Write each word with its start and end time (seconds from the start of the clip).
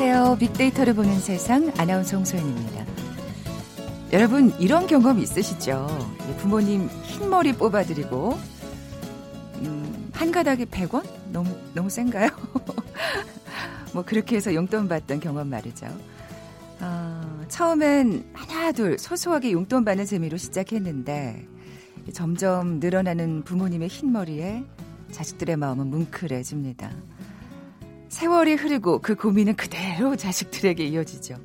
안녕하세요. 0.00 0.38
빅데이터를 0.38 0.94
보는 0.94 1.20
세상 1.20 1.70
아나운서 1.76 2.16
홍소연입니다. 2.16 2.86
여러분 4.14 4.50
이런 4.58 4.86
경험 4.86 5.18
있으시죠? 5.18 5.86
부모님 6.38 6.88
흰머리 7.02 7.52
뽑아드리고 7.52 8.38
음, 9.56 10.10
한 10.14 10.32
가닥에 10.32 10.64
100원? 10.64 11.06
너무 11.30 11.54
너무 11.74 11.90
센가요? 11.90 12.30
뭐 13.92 14.02
그렇게 14.02 14.36
해서 14.36 14.54
용돈 14.54 14.88
받던 14.88 15.20
경험 15.20 15.48
말이죠. 15.50 15.86
어, 16.80 17.44
처음엔 17.48 18.24
하나 18.32 18.72
둘 18.72 18.98
소소하게 18.98 19.52
용돈 19.52 19.84
받는 19.84 20.06
재미로 20.06 20.38
시작했는데 20.38 21.46
점점 22.14 22.80
늘어나는 22.80 23.42
부모님의 23.42 23.88
흰머리에 23.88 24.64
자식들의 25.12 25.56
마음은 25.56 25.88
뭉클해집니다. 25.88 26.90
세월이 28.10 28.54
흐르고 28.54 28.98
그 29.00 29.14
고민은 29.14 29.56
그대로 29.56 30.14
자식들에게 30.16 30.84
이어지죠. 30.84 31.36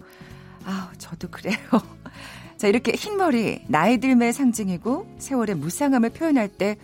아, 0.65 0.91
저도 0.97 1.29
그래요. 1.29 1.55
자, 2.57 2.67
이렇게 2.67 2.91
흰머리, 2.91 3.63
나이 3.69 3.99
듦의 3.99 4.33
상징이고 4.33 5.15
세월의 5.19 5.55
무상함을 5.55 6.09
표현할 6.09 6.49
때 6.49 6.77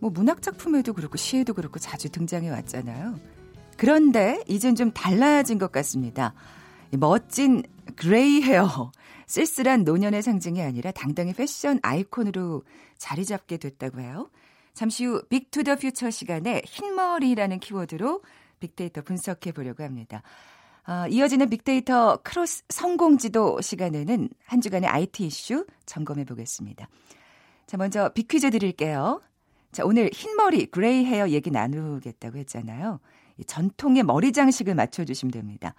뭐 0.00 0.10
문학 0.10 0.42
작품에도 0.42 0.92
그렇고 0.92 1.16
시에도 1.16 1.54
그렇고 1.54 1.78
자주 1.78 2.08
등장해 2.10 2.50
왔잖아요. 2.50 3.18
그런데 3.76 4.42
이젠 4.46 4.74
좀 4.74 4.92
달라진 4.92 5.58
것 5.58 5.70
같습니다. 5.72 6.34
멋진 6.92 7.62
gray 7.96 8.42
hair, 8.42 8.92
쓸쓸한 9.26 9.84
노년의 9.84 10.22
상징이 10.22 10.62
아니라 10.62 10.90
당당히 10.90 11.32
패션 11.32 11.78
아이콘으로 11.82 12.62
자리 12.96 13.24
잡게 13.24 13.56
됐다고 13.56 14.00
해요. 14.00 14.30
잠시 14.74 15.04
후 15.04 15.22
Big 15.28 15.46
to 15.46 15.58
the 15.58 15.76
Future 15.76 16.10
시간에 16.10 16.62
흰머리라는 16.64 17.58
키워드로 17.60 18.22
빅데이터 18.58 19.02
분석해 19.02 19.52
보려고 19.52 19.82
합니다. 19.82 20.22
어, 20.86 21.06
이어지는 21.08 21.50
빅데이터 21.50 22.18
크로스 22.22 22.64
성공지도 22.70 23.60
시간에는 23.60 24.30
한 24.46 24.60
주간의 24.60 24.88
IT 24.88 25.26
이슈 25.26 25.66
점검해 25.84 26.24
보겠습니다. 26.24 26.88
자, 27.66 27.76
먼저 27.76 28.08
빅퀴즈 28.14 28.50
드릴게요. 28.50 29.20
자, 29.70 29.84
오늘 29.84 30.08
흰머리, 30.12 30.66
gray 30.66 31.04
hair 31.04 31.28
얘기 31.28 31.50
나누겠다고 31.50 32.38
했잖아요. 32.38 33.00
전통의 33.46 34.02
머리 34.02 34.32
장식을 34.32 34.74
맞춰주시면 34.74 35.30
됩니다. 35.30 35.74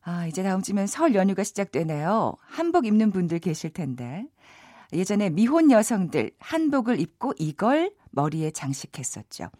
아, 0.00 0.26
이제 0.26 0.42
다음 0.42 0.62
주면 0.62 0.86
설 0.86 1.14
연휴가 1.14 1.44
시작되네요. 1.44 2.34
한복 2.40 2.86
입는 2.86 3.12
분들 3.12 3.38
계실 3.38 3.70
텐데. 3.70 4.26
예전에 4.92 5.30
미혼 5.30 5.70
여성들 5.70 6.32
한복을 6.38 7.00
입고 7.00 7.34
이걸 7.38 7.92
머리에 8.10 8.50
장식했었죠. 8.50 9.50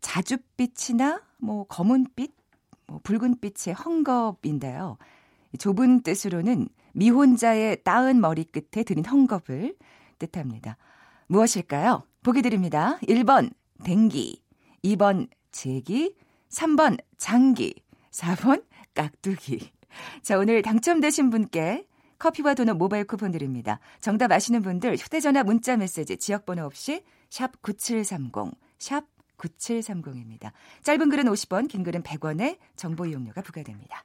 자줏빛이나 0.00 1.22
뭐 1.38 1.64
검은빛, 1.64 2.32
뭐 2.86 3.00
붉은빛의 3.02 3.74
헝겊인데요. 3.74 4.96
좁은 5.58 6.02
뜻으로는 6.02 6.68
미혼자의 6.92 7.82
따은 7.82 8.20
머리 8.20 8.44
끝에 8.44 8.84
드린 8.84 9.04
헝겊을 9.04 9.76
뜻합니다. 10.18 10.76
무엇일까요? 11.28 12.02
보기 12.22 12.42
드립니다. 12.42 12.98
1번 13.02 13.52
댕기, 13.84 14.42
2번 14.84 15.28
제기, 15.52 16.14
3번 16.50 16.98
장기, 17.16 17.74
4번 18.10 18.64
깍두기. 18.94 19.70
자, 20.22 20.38
오늘 20.38 20.62
당첨되신 20.62 21.30
분께 21.30 21.86
커피와 22.18 22.54
도넛 22.54 22.76
모바일 22.76 23.04
쿠폰 23.04 23.30
드립니다. 23.30 23.80
정답 24.00 24.30
아시는 24.30 24.62
분들 24.62 24.96
휴대전화 24.96 25.42
문자 25.42 25.76
메시지 25.76 26.18
지역번호 26.18 26.64
없이 26.64 27.02
샵 27.30 27.62
9730, 27.62 28.52
샵 28.78 29.04
9730입니다. 29.40 30.52
짧은 30.82 31.08
글은 31.08 31.24
50원, 31.24 31.68
긴 31.68 31.82
글은 31.82 32.02
100원의 32.02 32.58
정보 32.76 33.06
이용료가 33.06 33.42
부과됩니다. 33.42 34.04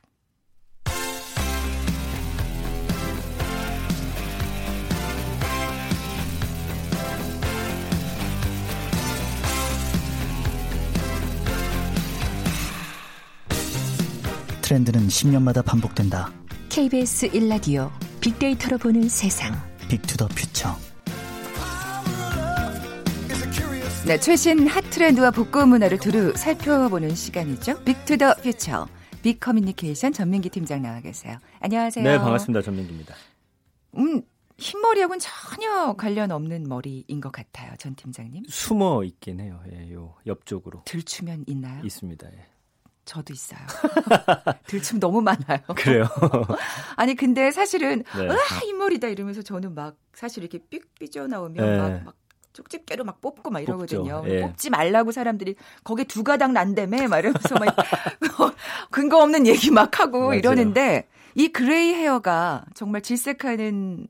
트렌드는 14.61 15.07
10년마다 15.07 15.63
반복된다. 15.63 16.33
KBS 16.69 17.29
1라디오 17.29 17.91
빅데이터로 18.19 18.79
보는 18.79 19.07
세상. 19.09 19.53
Big 19.87 20.02
to 20.02 20.12
the 20.12 20.27
Future. 20.29 20.84
네, 24.07 24.19
최신 24.19 24.67
핫 24.67 24.81
트렌드와 24.91 25.31
복고 25.31 25.65
문화를 25.65 25.97
두루 25.97 26.33
살펴보는 26.35 27.15
시간이죠. 27.15 27.83
Big 27.83 28.03
to 28.03 28.16
the 28.16 28.35
Future. 28.35 28.87
빅 29.23 29.39
커뮤니케이션 29.39 30.13
전민기 30.13 30.49
팀장 30.49 30.83
나와 30.83 30.99
계세요. 31.01 31.39
안녕하세요. 31.59 32.03
네, 32.03 32.17
반갑습니다. 32.19 32.61
전민기입니다. 32.61 33.15
음, 33.97 34.21
흰머리하고는 34.59 35.19
전혀 35.19 35.93
관련 35.93 36.31
없는 36.31 36.67
머리인 36.69 37.19
것 37.19 37.31
같아요. 37.31 37.73
전 37.79 37.95
팀장님. 37.95 38.43
숨어 38.47 39.03
있긴 39.05 39.39
해요. 39.39 39.59
예, 39.73 39.91
요 39.93 40.13
옆쪽으로. 40.27 40.83
들추면 40.85 41.45
있나요? 41.47 41.81
있습니다. 41.83 42.27
예. 42.27 42.45
저도 43.05 43.33
있어요. 43.33 43.59
들추면 44.67 44.99
너무 44.99 45.21
많아요. 45.21 45.59
그래요? 45.75 46.07
아니 46.95 47.15
근데 47.15 47.51
사실은 47.51 48.03
네. 48.17 48.29
아 48.29 48.35
흰머리다 48.61 49.07
이러면서 49.07 49.41
저는 49.41 49.73
막 49.73 49.97
사실 50.13 50.43
이렇게 50.43 50.59
삑 50.69 50.93
삐져 50.95 51.27
나오면 51.27 51.65
네. 51.65 51.77
막, 51.77 52.03
막 52.05 52.15
쪽집게로 52.55 53.03
막 53.03 53.21
뽑고 53.21 53.51
막 53.51 53.59
이러거든요. 53.59 54.23
예. 54.27 54.41
뽑지 54.41 54.69
말라고 54.69 55.11
사람들이 55.11 55.55
거기에 55.83 56.05
두 56.05 56.23
가닥 56.23 56.51
난다며 56.53 57.07
막 57.07 57.19
이러면서 57.19 57.55
막 57.55 57.75
근거 58.89 59.21
없는 59.21 59.45
얘기 59.45 59.69
막 59.71 59.99
하고 59.99 60.27
맞아요. 60.27 60.39
이러는데 60.39 61.07
이 61.35 61.49
gray 61.49 61.93
hair가 61.93 62.65
정말 62.73 63.01
질색하는 63.01 64.07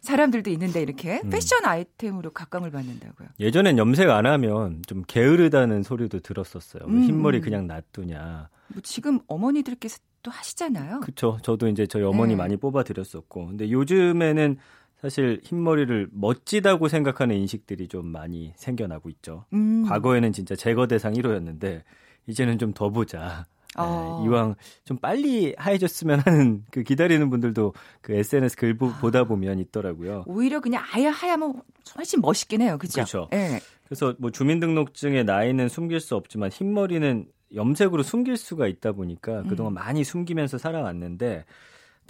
사람들도 0.00 0.48
있는데 0.50 0.80
이렇게 0.80 1.20
음. 1.24 1.30
패션 1.30 1.64
아이템으로 1.64 2.30
각광을 2.30 2.70
받는다고요. 2.70 3.28
예전엔 3.40 3.78
염색 3.78 4.08
안 4.08 4.26
하면 4.26 4.82
좀 4.86 5.02
게으르다는 5.06 5.82
소리도 5.82 6.20
들었었어요. 6.20 6.84
왜 6.86 6.92
음. 6.92 7.02
흰머리 7.02 7.40
그냥 7.40 7.66
놔두냐. 7.66 8.48
뭐 8.68 8.82
지금 8.82 9.18
어머니들께서 9.26 9.98
또 10.22 10.30
하시잖아요. 10.30 11.00
그쵸. 11.00 11.38
저도 11.42 11.68
이제 11.68 11.86
저희 11.86 12.04
어머니 12.04 12.34
네. 12.34 12.36
많이 12.36 12.56
뽑아 12.56 12.84
드렸었고. 12.84 13.46
근데 13.46 13.70
요즘에는 13.70 14.56
사실 15.00 15.40
흰머리를 15.44 16.08
멋지다고 16.12 16.88
생각하는 16.88 17.36
인식들이 17.36 17.86
좀 17.88 18.06
많이 18.06 18.52
생겨나고 18.56 19.08
있죠. 19.10 19.44
음. 19.52 19.84
과거에는 19.88 20.32
진짜 20.32 20.56
제거 20.56 20.86
대상 20.86 21.12
1호였는데 21.14 21.82
이제는 22.26 22.58
좀 22.58 22.72
더 22.74 22.90
보자. 22.90 23.46
네, 23.76 23.82
어. 23.84 24.24
이왕 24.26 24.56
좀 24.84 24.96
빨리 24.98 25.54
하얘졌으면 25.56 26.20
하는 26.20 26.64
그 26.70 26.82
기다리는 26.82 27.30
분들도 27.30 27.74
그 28.00 28.12
SNS 28.14 28.56
글 28.56 28.76
보- 28.76 28.92
보다 29.00 29.24
보면 29.24 29.58
있더라고요. 29.60 30.24
오히려 30.26 30.58
그냥 30.60 30.82
아예 30.92 31.06
하야면 31.06 31.62
훨씬 31.96 32.20
멋있긴 32.20 32.62
해요. 32.62 32.76
그죠? 32.78 32.94
그렇죠. 32.94 33.28
예. 33.34 33.60
그래서 33.84 34.14
뭐 34.18 34.30
주민등록증의 34.30 35.24
나이는 35.24 35.68
숨길 35.68 36.00
수 36.00 36.16
없지만 36.16 36.50
흰머리는 36.50 37.26
염색으로 37.54 38.02
숨길 38.02 38.36
수가 38.36 38.66
있다 38.66 38.92
보니까 38.92 39.40
음. 39.42 39.48
그동안 39.48 39.74
많이 39.74 40.02
숨기면서 40.02 40.58
살아왔는데 40.58 41.44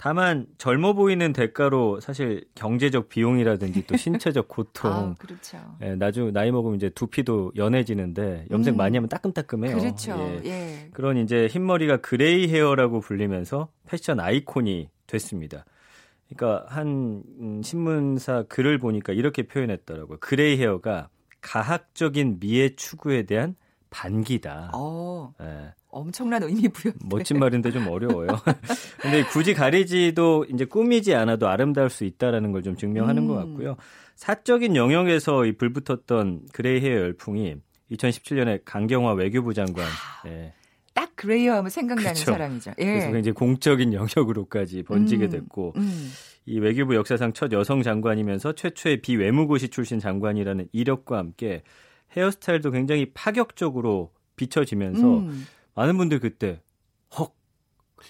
다만 0.01 0.47
젊어 0.57 0.93
보이는 0.93 1.33
대가로 1.33 1.99
사실 1.99 2.45
경제적 2.55 3.09
비용이라든지 3.09 3.85
또 3.85 3.97
신체적 3.99 4.47
고통 4.47 4.91
아, 4.91 5.15
그렇죠. 5.19 5.57
예, 5.81 5.93
나중 5.95 6.31
나이 6.31 6.51
먹으면 6.51 6.77
이제 6.77 6.87
두피도 6.89 7.51
연해지는데 7.57 8.45
염색 8.49 8.75
음. 8.75 8.77
많이 8.77 8.95
하면 8.95 9.09
따끔따끔해요. 9.09 9.77
그렇죠. 9.77 10.17
예. 10.45 10.49
예. 10.49 10.89
그런 10.93 11.17
이제 11.17 11.47
흰머리가 11.47 11.97
gray 11.97 12.47
hair라고 12.47 13.01
불리면서 13.01 13.73
패션 13.85 14.21
아이콘이 14.21 14.89
됐습니다. 15.05 15.65
그러니까 16.29 16.65
한 16.69 17.21
음, 17.41 17.61
신문사 17.61 18.43
글을 18.43 18.77
보니까 18.77 19.11
이렇게 19.11 19.43
표현했더라고요. 19.43 20.19
gray 20.21 20.57
hair가 20.61 21.09
가학적인 21.41 22.37
미의 22.39 22.77
추구에 22.77 23.23
대한 23.23 23.57
반기다. 23.89 24.71
어, 24.73 25.33
예, 25.41 25.73
엄청난 25.91 26.43
의미 26.43 26.67
부여. 26.69 26.93
멋진 27.09 27.39
말인데 27.39 27.71
좀 27.71 27.87
어려워요. 27.87 28.27
근데 29.01 29.23
굳이 29.23 29.53
가리지도 29.53 30.45
이제 30.53 30.65
꾸미지 30.65 31.15
않아도 31.15 31.47
아름다울 31.47 31.89
수 31.89 32.03
있다라는 32.05 32.51
걸 32.51 32.61
좀 32.61 32.75
증명하는 32.75 33.23
음. 33.23 33.27
것 33.27 33.33
같고요. 33.35 33.75
사적인 34.15 34.75
영역에서 34.75 35.45
이 35.45 35.53
불붙었던 35.53 36.41
gray 36.51 36.81
hair 36.81 36.99
열풍이 36.99 37.55
2017년에 37.91 38.61
강경화 38.65 39.13
외교부 39.13 39.53
장관 39.53 39.85
예, 40.27 40.53
딱 40.93 41.15
gray 41.15 41.34
hair 41.34 41.53
하면 41.55 41.69
생각나는 41.69 42.13
그쵸. 42.13 42.31
사람이죠. 42.31 42.71
예. 42.79 42.85
그래서 42.85 43.17
이제 43.17 43.31
공적인 43.31 43.93
영역으로까지 43.93 44.83
번지게 44.83 45.25
음, 45.25 45.29
됐고 45.29 45.73
음. 45.77 46.11
이 46.45 46.59
외교부 46.59 46.95
역사상 46.95 47.33
첫 47.33 47.51
여성 47.53 47.81
장관이면서 47.81 48.53
최초의 48.53 49.01
비외무고시 49.01 49.69
출신 49.69 49.99
장관이라는 49.99 50.67
이력과 50.73 51.17
함께 51.17 51.63
헤어스타일도 52.17 52.71
굉장히 52.71 53.11
파격적으로 53.13 54.11
비춰지면서 54.35 55.19
음. 55.19 55.45
많은 55.79 55.97
분들 55.97 56.19
그때 56.19 56.59
헉 57.17 57.33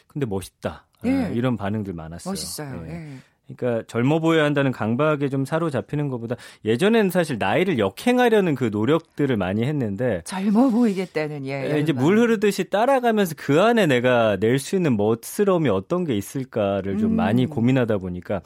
근데 0.07 0.25
멋있다 0.25 0.87
아, 1.01 1.07
예. 1.07 1.31
이런 1.33 1.55
반응들 1.55 1.93
많았어요. 1.93 2.31
멋있어요. 2.31 2.83
예. 2.87 2.93
예. 2.93 3.17
그러니까 3.55 3.83
젊어 3.87 4.19
보여야 4.19 4.43
한다는 4.43 4.71
강박에 4.71 5.29
좀 5.29 5.43
사로잡히는 5.45 6.09
것보다 6.09 6.35
예전에는 6.65 7.09
사실 7.09 7.37
나이를 7.39 7.79
역행하려는 7.79 8.53
그 8.53 8.69
노력들을 8.71 9.35
많이 9.37 9.63
했는데 9.63 10.21
젊어 10.25 10.69
보이겠다는 10.69 11.45
예. 11.45 11.75
예 11.75 11.79
이제 11.79 11.93
물 11.93 12.17
흐르듯이 12.19 12.69
따라가면서 12.69 13.35
그 13.37 13.61
안에 13.61 13.85
내가 13.87 14.37
낼 14.39 14.59
수 14.59 14.75
있는 14.75 14.97
멋스러움이 14.97 15.69
어떤 15.69 16.05
게 16.05 16.15
있을까를 16.15 16.97
좀 16.97 17.11
음. 17.11 17.15
많이 17.15 17.45
고민하다 17.45 17.97
보니까 17.99 18.41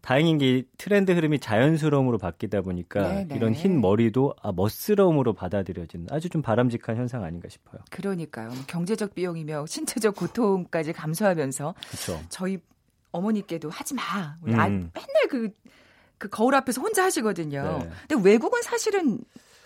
다행인 0.00 0.38
게 0.38 0.64
트렌드 0.78 1.12
흐름이 1.12 1.38
자연스러움으로 1.40 2.18
바뀌다 2.18 2.62
보니까 2.62 3.08
네네. 3.08 3.36
이런 3.36 3.52
흰 3.52 3.80
머리도 3.80 4.34
아, 4.42 4.52
멋스러움으로 4.52 5.32
받아들여지는 5.34 6.06
아주 6.10 6.28
좀 6.28 6.40
바람직한 6.40 6.96
현상 6.96 7.24
아닌가 7.24 7.48
싶어요. 7.48 7.80
그러니까요. 7.90 8.48
뭐 8.48 8.56
경제적 8.66 9.14
비용이며 9.14 9.66
신체적 9.66 10.16
고통까지 10.16 10.92
감수하면서 10.92 11.74
그쵸. 11.90 12.20
저희 12.28 12.58
어머니께도 13.12 13.70
하지 13.70 13.94
마. 13.94 14.02
음. 14.46 14.50
맨날 14.52 14.92
그, 15.28 15.50
그 16.16 16.28
거울 16.28 16.54
앞에서 16.54 16.80
혼자 16.80 17.04
하시거든요. 17.04 17.78
네. 17.82 17.90
근데 18.08 18.28
외국은 18.30 18.62
사실은 18.62 19.20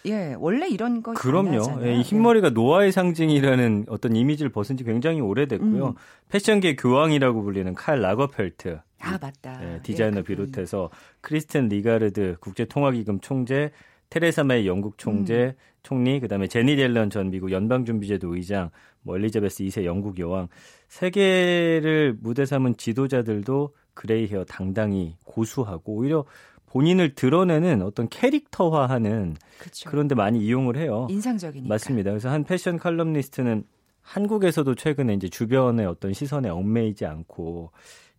예, 0.07 0.35
원래 0.39 0.69
이런 0.69 1.03
거 1.03 1.13
그럼요. 1.13 1.85
예, 1.85 1.95
이 1.95 2.03
흰머리가 2.03 2.51
노화의 2.51 2.91
상징이라는 2.91 3.87
어떤 3.89 4.17
이미지를 4.17 4.51
벗은 4.51 4.77
지 4.77 4.85
굉장히 4.85 5.21
오래됐고요. 5.21 5.87
음. 5.89 5.95
패션계 6.29 6.77
교황이라고 6.77 7.43
불리는 7.43 7.73
칼 7.75 8.01
라거펠트. 8.01 8.81
아, 9.03 9.19
맞다. 9.21 9.61
예, 9.63 9.81
디자이너 9.83 10.19
예, 10.19 10.23
비롯해서 10.23 10.91
크리스틴 11.21 11.69
라가르드 11.69 12.37
국제통화기금 12.41 13.21
총재, 13.21 13.71
테레사 14.11 14.45
메이 14.45 14.67
영국 14.67 14.97
총재, 14.99 15.35
음. 15.35 15.53
총리, 15.83 16.21
그다음에 16.21 16.47
재닛 16.47 16.77
옐런 16.77 17.11
전 17.11 17.31
미국 17.31 17.51
연방준비제도 17.51 18.35
의장, 18.35 18.71
뭐 19.03 19.17
엘리자베스 19.17 19.65
2세 19.65 19.85
영국 19.85 20.19
여왕 20.19 20.49
세계를 20.89 22.17
무대 22.21 22.47
삼은 22.47 22.77
지도자들도 22.77 23.75
gray 23.95 24.27
hair 24.29 24.45
당당히 24.45 25.17
고수하고 25.25 25.95
오히려 25.95 26.25
본인을 26.67 27.15
드러내는 27.15 27.83
어떤 27.83 28.09
캐릭터화하는 28.09 29.37
그쵸. 29.59 29.91
그런데 29.91 30.15
많이 30.15 30.41
이용을 30.41 30.77
해요. 30.77 31.07
인상적이니까. 31.11 31.69
맞습니다. 31.69 32.11
그래서 32.11 32.31
한 32.31 32.45
패션 32.45 32.79
칼럼니스트는 32.79 33.65
한국에서도 34.01 34.75
최근에 34.75 35.15
이제 35.15 35.29
주변의 35.29 35.87
어떤 35.87 36.13
시선에 36.13 36.49
얽매이지 36.49 37.05
않고 37.05 37.71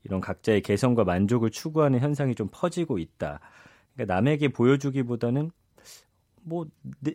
이런 0.04 0.22
각자의 0.22 0.62
개성과 0.62 1.04
만족을 1.04 1.50
추구하는 1.50 2.00
현상이 2.00 2.36
좀 2.36 2.50
퍼지고 2.52 2.98
있다. 3.00 3.40
그러니까 3.96 4.14
남에게 4.16 4.50
보여주기보다는 4.50 5.52
뭐 6.46 6.66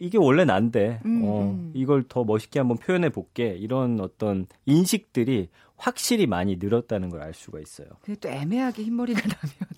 이게 0.01 0.17
원래 0.17 0.45
난데 0.47 1.01
음, 1.05 1.23
어, 1.25 1.51
음. 1.51 1.71
이걸 1.75 2.03
더 2.09 2.25
멋있게 2.25 2.59
한번 2.61 2.79
표현해 2.79 3.11
볼게 3.11 3.49
이런 3.59 4.01
어떤 4.01 4.47
인식들이 4.65 5.51
확실히 5.77 6.27
많이 6.27 6.57
늘었다는 6.57 7.11
걸 7.11 7.21
알 7.21 7.35
수가 7.35 7.61
있어요. 7.61 7.89
근데 8.03 8.19
또 8.21 8.29
애매하게 8.31 8.85
흰머리가 8.85 9.21
나면 9.29 9.69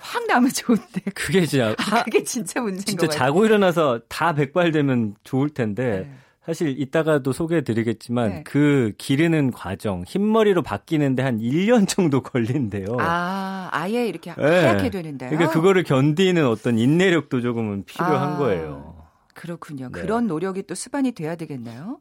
확 0.00 0.26
나면 0.26 0.50
좋은데. 0.50 1.00
그게 1.14 1.44
진짜 1.46 1.74
아, 1.78 2.04
그게 2.04 2.22
진짜 2.22 2.60
문제인 2.60 2.84
진짜 2.84 3.08
자고 3.08 3.44
일어나서 3.44 4.00
다 4.08 4.34
백발되면 4.34 5.16
좋을 5.24 5.50
텐데 5.50 6.06
네. 6.08 6.14
사실 6.50 6.80
이따가도 6.80 7.32
소개해 7.32 7.60
드리겠지만 7.62 8.28
네. 8.28 8.42
그 8.44 8.92
기르는 8.98 9.52
과정 9.52 10.02
흰머리로 10.04 10.62
바뀌는데 10.62 11.22
한 11.22 11.38
1년 11.38 11.86
정도 11.86 12.22
걸린대요. 12.22 12.96
아, 12.98 13.68
아예 13.70 14.08
이렇게 14.08 14.34
네. 14.34 14.42
하얗게 14.42 14.90
되는데요. 14.90 15.30
그러니까 15.30 15.52
그거를 15.52 15.84
견디는 15.84 16.44
어떤 16.44 16.76
인내력도 16.76 17.40
조금은 17.40 17.84
필요한 17.84 18.32
아, 18.32 18.36
거예요. 18.38 18.96
그렇군요. 19.34 19.90
네. 19.92 20.00
그런 20.00 20.26
노력이 20.26 20.64
또 20.64 20.74
수반이 20.74 21.12
돼야 21.12 21.36
되겠나요? 21.36 22.00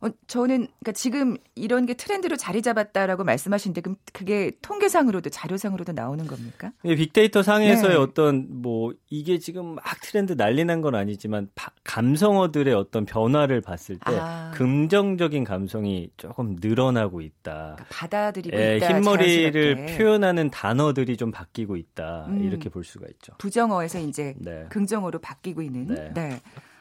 어, 0.00 0.08
저는 0.28 0.68
그러니까 0.78 0.92
지금 0.92 1.36
이런 1.54 1.84
게 1.86 1.94
트렌드로 1.94 2.36
자리 2.36 2.62
잡았다라고 2.62 3.24
말씀하시는데 3.24 3.80
그럼 3.80 3.96
그게 4.12 4.52
통계상으로도 4.62 5.30
자료상으로도 5.30 5.92
나오는 5.92 6.26
겁니까? 6.26 6.72
예, 6.84 6.94
빅데이터 6.94 7.42
상에서의 7.42 7.90
네. 7.94 7.96
어떤 7.96 8.46
뭐 8.62 8.92
이게 9.10 9.38
지금 9.38 9.74
막 9.74 9.84
트렌드 10.02 10.36
난리 10.36 10.64
난 10.64 10.78
건 10.82 10.94
아니지만 10.94 11.48
바, 11.56 11.72
감성어들의 11.82 12.72
어떤 12.74 13.04
변화를 13.04 13.60
봤을 13.60 13.96
때 13.96 14.16
아. 14.16 14.52
긍정적인 14.54 15.42
감성이 15.42 16.10
조금 16.16 16.56
늘어나고 16.60 17.20
있다. 17.20 17.74
그러니까 17.76 17.84
받아들이고 17.90 18.56
예, 18.56 18.76
있다. 18.76 18.88
흰머리를 18.98 19.52
자연스럽게. 19.74 19.98
표현하는 19.98 20.50
단어들이 20.50 21.16
좀 21.16 21.32
바뀌고 21.32 21.76
있다. 21.76 22.26
음. 22.28 22.44
이렇게 22.44 22.68
볼 22.68 22.84
수가 22.84 23.06
있죠. 23.10 23.32
부정어에서 23.38 23.98
이제 23.98 24.34
네. 24.38 24.66
긍정어로 24.68 25.18
바뀌고 25.18 25.62
있는. 25.62 25.86
네. 25.86 26.10
네. 26.14 26.40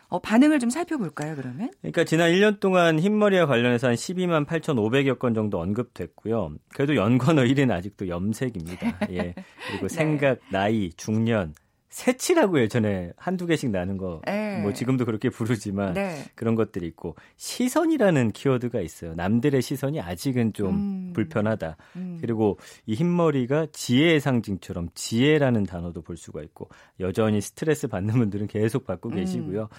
어, 0.10 0.20
반응을 0.20 0.60
좀 0.60 0.70
살펴볼까요, 0.70 1.36
그러면? 1.36 1.70
그러니까 1.82 2.06
지난 2.06 2.32
1년 2.32 2.60
동안 2.60 2.98
흰머리와 3.00 3.46
관련해서 3.46 3.88
한 3.88 3.96
12만 3.96 4.46
8,500여 4.46 5.20
건 5.20 5.34
정도 5.34 5.60
언급됐고요. 5.60 6.56
그래도 6.74 6.96
연관어 6.96 7.44
1위는 7.44 7.72
아직도 7.72 8.08
염색입니다. 8.08 9.00
예. 9.12 9.34
그리고 9.70 9.88
네. 9.88 9.94
생각, 9.94 10.40
나이, 10.50 10.92
중년, 10.96 11.54
새치라고 11.90 12.60
예전에 12.60 13.12
한두 13.16 13.46
개씩 13.46 13.70
나는 13.72 13.98
거, 13.98 14.22
네. 14.26 14.62
뭐 14.62 14.74
지금도 14.74 15.06
그렇게 15.06 15.30
부르지만 15.30 15.94
네. 15.94 16.26
그런 16.36 16.56
것들이 16.56 16.86
있고 16.88 17.16
시선이라는 17.38 18.32
키워드가 18.32 18.82
있어요. 18.82 19.14
남들의 19.16 19.62
시선이 19.62 20.02
아직은 20.02 20.54
좀 20.54 20.70
음. 20.70 21.14
불편하다. 21.14 21.78
음. 21.96 22.18
그리고 22.20 22.60
이 22.86 22.94
흰머리가 22.94 23.68
지혜의 23.72 24.20
상징처럼 24.20 24.90
지혜라는 24.96 25.64
단어도 25.64 26.02
볼 26.02 26.18
수가 26.18 26.42
있고 26.44 26.70
여전히 27.00 27.40
스트레스 27.40 27.88
받는 27.88 28.16
분들은 28.16 28.48
계속 28.48 28.86
받고 28.86 29.10
음. 29.10 29.16
계시고요. 29.16 29.70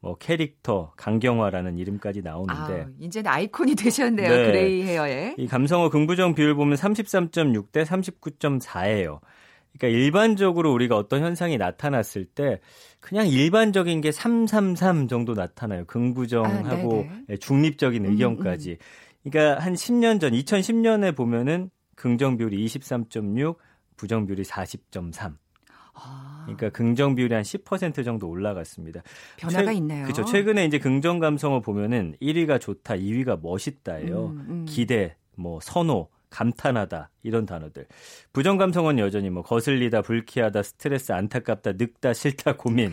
뭐 0.00 0.16
캐릭터 0.18 0.92
강경화라는 0.96 1.78
이름까지 1.78 2.22
나오는데 2.22 2.82
아, 2.82 2.86
이제는 3.00 3.28
아이콘이 3.30 3.74
되셨네요. 3.76 4.28
네. 4.28 4.46
gray 4.46 4.82
hair에. 4.82 5.34
이 5.36 5.46
감성어 5.48 5.90
긍부정 5.90 6.34
비율 6.34 6.54
보면 6.54 6.76
33.6 6.76 7.72
대 7.72 7.82
39.4예요. 7.82 9.20
그러니까 9.78 9.98
일반적으로 9.98 10.72
우리가 10.72 10.96
어떤 10.96 11.22
현상이 11.22 11.58
나타났을 11.58 12.24
때 12.24 12.60
그냥 13.00 13.28
일반적인 13.28 14.00
게 14.00 14.10
333 14.10 15.08
정도 15.08 15.34
나타나요. 15.34 15.84
긍부정하고 15.84 17.06
아, 17.30 17.36
중립적인 17.38 18.04
음, 18.04 18.10
의견까지. 18.10 18.70
음, 18.70 18.74
음. 18.74 19.30
그러니까 19.30 19.62
한 19.62 19.74
10년 19.74 20.20
전 20.20 20.32
2010년에 20.32 21.14
보면은 21.14 21.70
긍정 21.94 22.36
비율이 22.36 22.64
23.6, 22.66 23.56
부정 23.96 24.26
비율이 24.26 24.42
40.3. 24.44 25.36
아. 25.94 26.42
그러니까 26.44 26.70
긍정 26.70 27.14
비율이 27.14 27.34
한 27.34 27.42
10% 27.42 28.04
정도 28.04 28.28
올라갔습니다. 28.28 29.02
변화가 29.36 29.72
최, 29.72 29.74
있네요. 29.78 30.04
그렇죠. 30.04 30.24
최근에 30.24 30.64
이제 30.66 30.78
긍정 30.78 31.18
감성을 31.18 31.60
보면은 31.62 32.16
1위가 32.20 32.60
좋다, 32.60 32.94
2위가 32.94 33.40
멋있다예요. 33.42 34.26
음, 34.26 34.46
음. 34.48 34.64
기대, 34.68 35.16
뭐 35.36 35.58
선호, 35.60 36.08
감탄하다 36.36 37.10
이런 37.22 37.46
단어들. 37.46 37.86
부정 38.34 38.58
감성은 38.58 38.98
여전히 38.98 39.30
뭐 39.30 39.42
거슬리다, 39.42 40.02
불쾌하다, 40.02 40.62
스트레스, 40.62 41.12
안타깝다, 41.12 41.72
늙다, 41.72 42.12
싫다, 42.12 42.56
고민 42.56 42.92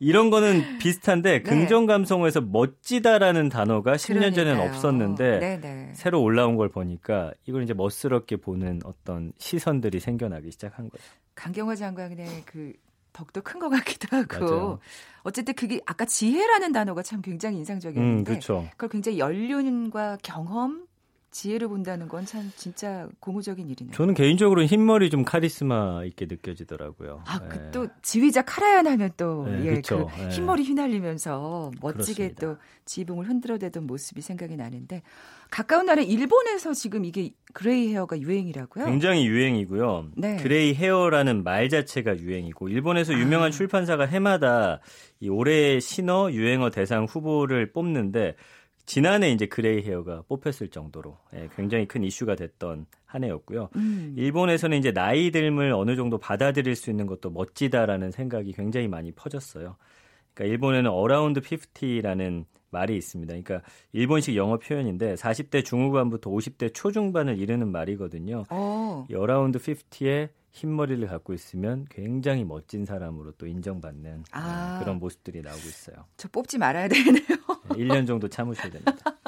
이런 0.00 0.30
거는 0.30 0.78
비슷한데 0.78 1.30
네. 1.30 1.42
긍정 1.42 1.86
감성에서 1.86 2.40
멋지다라는 2.40 3.48
단어가 3.48 3.92
10년 3.94 4.34
전에는 4.34 4.60
없었는데 4.60 5.38
네네. 5.38 5.92
새로 5.94 6.20
올라온 6.20 6.56
걸 6.56 6.68
보니까 6.68 7.32
이걸 7.46 7.62
이제 7.62 7.74
멋스럽게 7.74 8.36
보는 8.38 8.80
어떤 8.84 9.32
시선들이 9.38 10.00
생겨나기 10.00 10.50
시작한 10.50 10.88
거죠. 10.90 11.04
강경화 11.36 11.76
장관의 11.76 12.42
그 12.44 12.72
덕도 13.12 13.42
큰 13.42 13.60
것 13.60 13.68
같기도 13.68 14.16
하고 14.16 14.46
맞아요. 14.46 14.78
어쨌든 15.22 15.54
그게 15.54 15.80
아까 15.86 16.04
지혜라는 16.04 16.72
단어가 16.72 17.02
참 17.02 17.22
굉장히 17.22 17.58
인상적이었는데 17.58 18.20
음, 18.20 18.24
그렇죠. 18.24 18.68
그걸 18.72 18.88
굉장히 18.88 19.20
연륜과 19.20 20.18
경험 20.22 20.87
지혜를 21.30 21.68
본다는 21.68 22.08
건 22.08 22.28
참 22.28 22.50
진짜 22.56 23.08
고무적인 23.20 23.70
일이네요. 23.70 23.94
저는 23.94 24.12
개인적으로 24.12 24.62
흰머리 24.64 25.08
좀 25.08 25.24
카리스마 25.24 26.02
있게 26.04 26.26
느껴지더라고요. 26.26 27.22
아, 27.26 27.38
그 27.48 27.56
네. 27.58 27.70
또 27.70 27.88
지휘자 28.02 28.42
카라얀 28.42 28.86
하면 28.86 29.10
또 29.16 29.46
네, 29.46 29.64
예, 29.64 29.80
그 29.80 29.94
네. 29.94 30.28
흰머리 30.28 30.64
휘날리면서 30.64 31.70
멋지게 31.80 32.34
그렇습니다. 32.34 32.40
또 32.40 32.56
지휘봉을 32.84 33.28
흔들어대던 33.28 33.86
모습이 33.86 34.20
생각이 34.20 34.56
나는데 34.56 35.02
가까운 35.50 35.86
나라 35.86 36.02
일본에서 36.02 36.74
지금 36.74 37.04
이게 37.06 37.30
gray 37.54 37.92
hair가 37.94 38.20
유행이라고요? 38.20 38.84
굉장히 38.84 39.26
유행이고요. 39.26 40.10
네. 40.16 40.36
gray 40.36 40.74
hair라는 40.74 41.44
말 41.44 41.70
자체가 41.70 42.18
유행이고 42.18 42.68
일본에서 42.68 43.14
유명한 43.14 43.48
아. 43.48 43.50
출판사가 43.50 44.04
해마다 44.04 44.80
이 45.20 45.28
올해 45.30 45.80
신어 45.80 46.30
유행어 46.30 46.70
대상 46.70 47.04
후보를 47.06 47.72
뽑는데 47.72 48.34
지난해 48.88 49.30
이제 49.30 49.44
gray 49.44 49.82
hair가 49.82 50.22
뽑혔을 50.28 50.68
정도로 50.68 51.18
예, 51.34 51.50
굉장히 51.54 51.86
큰 51.86 52.02
이슈가 52.02 52.36
됐던 52.36 52.86
한 53.04 53.22
해였고요. 53.22 53.68
음. 53.76 54.14
일본에서는 54.16 54.78
이제 54.78 54.92
나이 54.92 55.30
듦을 55.30 55.78
어느 55.78 55.94
정도 55.94 56.16
받아들일 56.16 56.74
수 56.74 56.88
있는 56.88 57.06
것도 57.06 57.28
멋지다라는 57.28 58.10
생각이 58.10 58.52
굉장히 58.52 58.88
많이 58.88 59.12
퍼졌어요. 59.12 59.76
그러니까 60.32 60.52
일본에는 60.52 60.90
around 60.90 61.42
50라는 61.42 62.46
말이 62.70 62.96
있습니다. 62.96 63.30
그러니까 63.30 63.60
일본식 63.92 64.36
영어 64.36 64.56
표현인데 64.56 65.16
40대 65.16 65.66
중후반부터 65.66 66.30
50대 66.30 66.72
초중반을 66.72 67.38
이르는 67.38 67.70
말이거든요. 67.70 68.44
어. 68.48 69.06
이 69.10 69.14
around 69.14 69.58
50에 69.58 70.30
흰머리를 70.52 71.06
갖고 71.08 71.32
있으면 71.34 71.86
굉장히 71.90 72.44
멋진 72.44 72.84
사람으로 72.84 73.32
또 73.32 73.46
인정받는 73.46 74.24
아. 74.32 74.76
네, 74.78 74.84
그런 74.84 74.98
모습들이 74.98 75.42
나오고 75.42 75.60
있어요. 75.60 76.06
저 76.16 76.28
뽑지 76.28 76.58
말아야 76.58 76.88
되네요. 76.88 77.22
1년 77.70 78.06
정도 78.06 78.28
참으셔야 78.28 78.70
됩니다. 78.70 78.92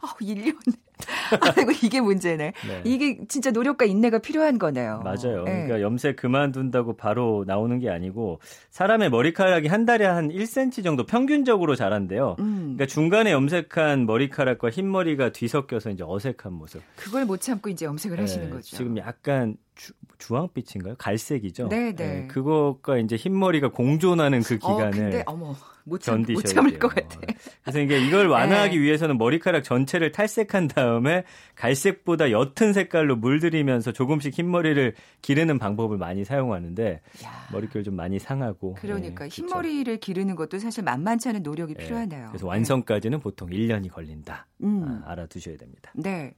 아, 0.00 0.14
1년. 0.20 0.56
아이고 1.56 1.72
이게 1.82 2.00
문제네. 2.00 2.52
네. 2.66 2.82
이게 2.84 3.18
진짜 3.28 3.50
노력과 3.50 3.84
인내가 3.84 4.18
필요한 4.18 4.58
거네요. 4.58 5.02
맞아요. 5.04 5.44
네. 5.44 5.64
그러니까 5.64 5.80
염색 5.80 6.16
그만둔다고 6.16 6.96
바로 6.96 7.44
나오는 7.46 7.78
게 7.78 7.90
아니고 7.90 8.40
사람의 8.70 9.10
머리카락이 9.10 9.68
한 9.68 9.84
달에 9.84 10.06
한 10.06 10.28
1cm 10.28 10.84
정도 10.84 11.06
평균적으로 11.06 11.76
자란대요. 11.76 12.36
음. 12.40 12.74
그러니까 12.76 12.86
중간에 12.86 13.32
염색한 13.32 14.06
머리카락과 14.06 14.70
흰 14.70 14.90
머리가 14.90 15.30
뒤섞여서 15.30 15.90
이제 15.90 16.04
어색한 16.06 16.52
모습. 16.52 16.82
그걸 16.96 17.24
못 17.24 17.40
참고 17.40 17.68
이제 17.70 17.86
염색을 17.86 18.16
네. 18.16 18.22
하시는 18.22 18.50
거죠. 18.50 18.76
지금 18.76 18.96
약간 18.98 19.56
주, 19.74 19.92
주황빛인가요? 20.18 20.96
갈색이죠. 20.98 21.68
네, 21.68 21.94
네. 21.94 21.94
네. 21.94 22.26
그것과 22.26 22.98
이제 22.98 23.16
흰머리가 23.16 23.70
공존하는 23.70 24.42
그 24.42 24.54
어, 24.54 24.58
기간을 24.58 24.86
어, 24.86 24.90
근데, 24.90 25.22
어머. 25.26 25.54
못, 25.84 26.02
참, 26.02 26.22
못 26.28 26.42
참을 26.42 26.78
것 26.78 26.88
같아. 26.94 27.18
그래서 27.62 27.80
이게 27.80 27.98
이걸 27.98 28.26
완화하기 28.26 28.76
네. 28.76 28.82
위해서는 28.82 29.16
머리카락 29.16 29.64
전체를 29.64 30.12
탈색한 30.12 30.68
다음 30.68 30.87
에 31.06 31.24
갈색보다 31.54 32.30
옅은 32.30 32.72
색깔로 32.72 33.16
물들이면서 33.16 33.92
조금씩 33.92 34.36
흰머리를 34.38 34.94
기르는 35.22 35.58
방법을 35.58 35.98
많이 35.98 36.24
사용하는데 36.24 37.00
야. 37.24 37.48
머릿결 37.52 37.84
좀 37.84 37.94
많이 37.94 38.18
상하고. 38.18 38.74
그러니까 38.74 39.24
네, 39.24 39.30
흰머리를 39.30 39.84
그렇죠. 39.84 40.00
기르는 40.00 40.34
것도 40.34 40.58
사실 40.58 40.84
만만치 40.84 41.28
않은 41.28 41.42
노력이 41.42 41.74
네. 41.74 41.84
필요하네요. 41.84 42.28
그래서 42.28 42.46
완성까지는 42.46 43.20
보통 43.20 43.50
1년이 43.50 43.90
걸린다. 43.90 44.46
음. 44.62 45.02
아, 45.04 45.12
알아두셔야 45.12 45.56
됩니다. 45.56 45.92
네. 45.94 46.34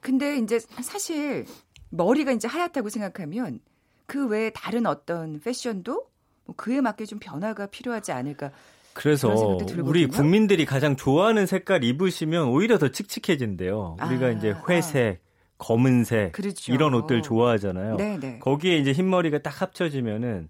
근데 0.00 0.36
이제 0.38 0.58
사실 0.58 1.46
머리가 1.90 2.32
이제 2.32 2.46
하얗다고 2.48 2.88
생각하면 2.88 3.60
그 4.06 4.26
외에 4.26 4.50
다른 4.50 4.86
어떤 4.86 5.40
패션도 5.40 6.06
뭐 6.44 6.54
그에 6.56 6.80
맞게 6.80 7.06
좀 7.06 7.18
변화가 7.18 7.66
필요하지 7.66 8.12
않을까. 8.12 8.50
그래서 8.94 9.58
우리 9.82 10.06
국민들이 10.06 10.64
가장 10.64 10.96
좋아하는 10.96 11.46
색깔 11.46 11.84
입으시면 11.84 12.48
오히려 12.48 12.78
더 12.78 12.88
칙칙해진대요. 12.88 13.96
우리가 14.06 14.26
아, 14.26 14.30
이제 14.30 14.54
회색, 14.68 15.20
아. 15.20 15.24
검은색 15.58 16.32
그렇죠. 16.32 16.72
이런 16.72 16.94
옷들 16.94 17.22
좋아하잖아요. 17.22 17.96
네네. 17.96 18.38
거기에 18.38 18.78
이제 18.78 18.92
흰머리가 18.92 19.38
딱 19.38 19.60
합쳐지면은 19.60 20.48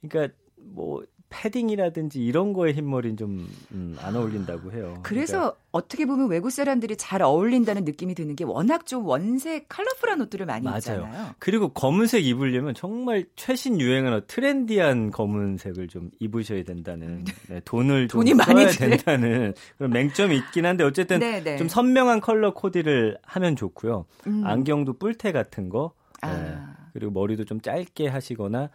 그러니까 0.00 0.34
뭐 0.56 1.02
패딩이라든지 1.30 2.24
이런 2.24 2.52
거에 2.52 2.72
흰머리는 2.72 3.16
좀안 3.16 3.46
음, 3.72 3.96
어울린다고 4.02 4.72
해요. 4.72 4.98
그래서 5.02 5.38
그러니까. 5.38 5.58
어떻게 5.72 6.06
보면 6.06 6.28
외국 6.28 6.50
사람들이 6.50 6.96
잘 6.96 7.22
어울린다는 7.22 7.84
느낌이 7.84 8.14
드는 8.14 8.34
게 8.36 8.44
워낙 8.44 8.86
좀 8.86 9.06
원색 9.06 9.68
컬러풀한 9.68 10.20
옷들을 10.22 10.46
많이 10.46 10.64
맞아요. 10.64 10.78
입잖아요. 10.78 11.34
그리고 11.38 11.68
검은색 11.68 12.24
입으려면 12.24 12.74
정말 12.74 13.26
최신 13.36 13.80
유행하는 13.80 14.22
트렌디한 14.26 15.10
검은색을 15.10 15.88
좀 15.88 16.10
입으셔야 16.18 16.64
된다는 16.64 17.24
네, 17.48 17.60
돈을 17.64 18.08
좀 18.08 18.20
돈이 18.20 18.34
많이 18.34 18.66
든다는 18.66 19.54
그런 19.76 19.90
맹점이 19.90 20.36
있긴 20.36 20.66
한데 20.66 20.84
어쨌든 20.84 21.20
네네. 21.20 21.44
네. 21.44 21.56
좀 21.58 21.68
선명한 21.68 22.20
컬러 22.20 22.54
코디를 22.54 23.18
하면 23.22 23.56
좋고요. 23.56 24.06
음. 24.26 24.46
안경도 24.46 24.94
뿔테 24.94 25.32
같은 25.32 25.68
거 25.68 25.92
아. 26.22 26.32
네. 26.32 26.56
그리고 26.92 27.12
머리도 27.12 27.44
좀 27.44 27.60
짧게 27.60 28.08
하시거나 28.08 28.70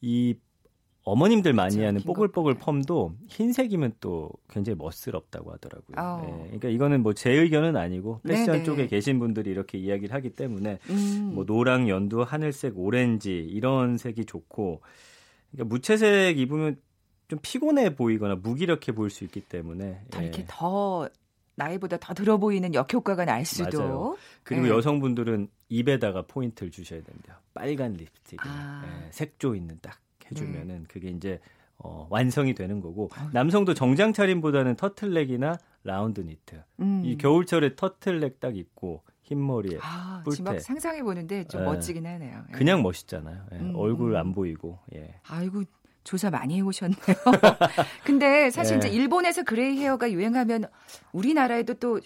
이 0.00 0.34
어머님들 1.02 1.52
많이 1.54 1.76
그렇죠. 1.76 1.86
하는 1.88 2.00
뽀글뽀글 2.02 2.54
펌도 2.54 3.14
흰색이면 3.28 3.94
또 4.00 4.30
굉장히 4.48 4.76
멋스럽다고 4.76 5.52
하더라고요. 5.52 5.96
어. 5.98 6.22
네, 6.26 6.42
그러니까 6.44 6.68
이거는 6.68 7.02
뭐 7.02 7.12
제 7.14 7.30
의견은 7.32 7.76
아니고 7.76 8.20
패션 8.26 8.52
네네. 8.52 8.64
쪽에 8.64 8.86
계신 8.86 9.18
분들이 9.18 9.50
이렇게 9.50 9.78
이야기를 9.78 10.14
하기 10.14 10.30
때문에 10.30 10.78
음. 10.90 11.32
뭐 11.34 11.44
노랑, 11.44 11.88
연두, 11.88 12.22
하늘색, 12.22 12.78
오렌지 12.78 13.32
이런 13.32 13.96
색이 13.98 14.26
좋고 14.26 14.82
그러니까 15.50 15.74
무채색 15.74 16.38
입으면 16.38 16.76
좀 17.28 17.38
피곤해 17.42 17.94
보이거나 17.94 18.34
무기력해 18.36 18.92
보일 18.94 19.10
수 19.10 19.24
있기 19.24 19.40
때문에 19.40 20.02
더 20.10 20.20
이렇게 20.22 20.42
예. 20.42 20.46
더 20.48 21.08
나이보다 21.54 21.98
더 21.98 22.14
들어 22.14 22.38
보이는 22.38 22.72
역효과가 22.74 23.24
날 23.24 23.44
수도. 23.44 23.78
맞아요. 23.78 24.16
그리고 24.42 24.64
네. 24.64 24.68
여성분들은 24.70 25.48
입에다가 25.68 26.22
포인트를 26.22 26.70
주셔야 26.72 27.02
됩니다. 27.02 27.40
빨간 27.54 27.92
립스틱, 27.94 28.40
아. 28.46 28.82
예, 28.86 29.12
색조 29.12 29.54
있는 29.54 29.78
딱 29.82 29.98
해주면은 30.30 30.78
네. 30.80 30.84
그게 30.88 31.08
이제 31.08 31.40
어, 31.78 32.06
완성이 32.10 32.54
되는 32.54 32.80
거고 32.80 33.08
아. 33.14 33.30
남성도 33.32 33.74
정장 33.74 34.12
차림보다는 34.12 34.76
터틀넥이나 34.76 35.58
라운드 35.84 36.20
니트 36.20 36.62
음. 36.80 37.02
이 37.04 37.16
겨울철에 37.16 37.76
터틀넥 37.76 38.40
딱 38.40 38.56
입고 38.56 39.02
흰머리에 39.22 39.78
아, 39.80 40.22
뿔테 40.24 40.58
상상해 40.58 41.02
보는데 41.02 41.44
좀 41.44 41.62
예. 41.62 41.64
멋지긴 41.64 42.06
하네요. 42.06 42.44
예. 42.48 42.52
그냥 42.52 42.82
멋있잖아요. 42.82 43.46
예. 43.52 43.56
음. 43.56 43.74
얼굴 43.76 44.16
안 44.16 44.32
보이고. 44.32 44.78
예. 44.94 45.14
아이고 45.28 45.62
조사 46.04 46.30
많이 46.30 46.56
해오셨네요. 46.56 46.96
근데 48.04 48.50
사실 48.50 48.74
예. 48.74 48.78
이제 48.78 48.88
일본에서 48.88 49.44
gray 49.44 49.78
hair가 49.78 50.10
유행하면 50.10 50.64
우리나라에도 51.12 51.74
또 51.74 52.00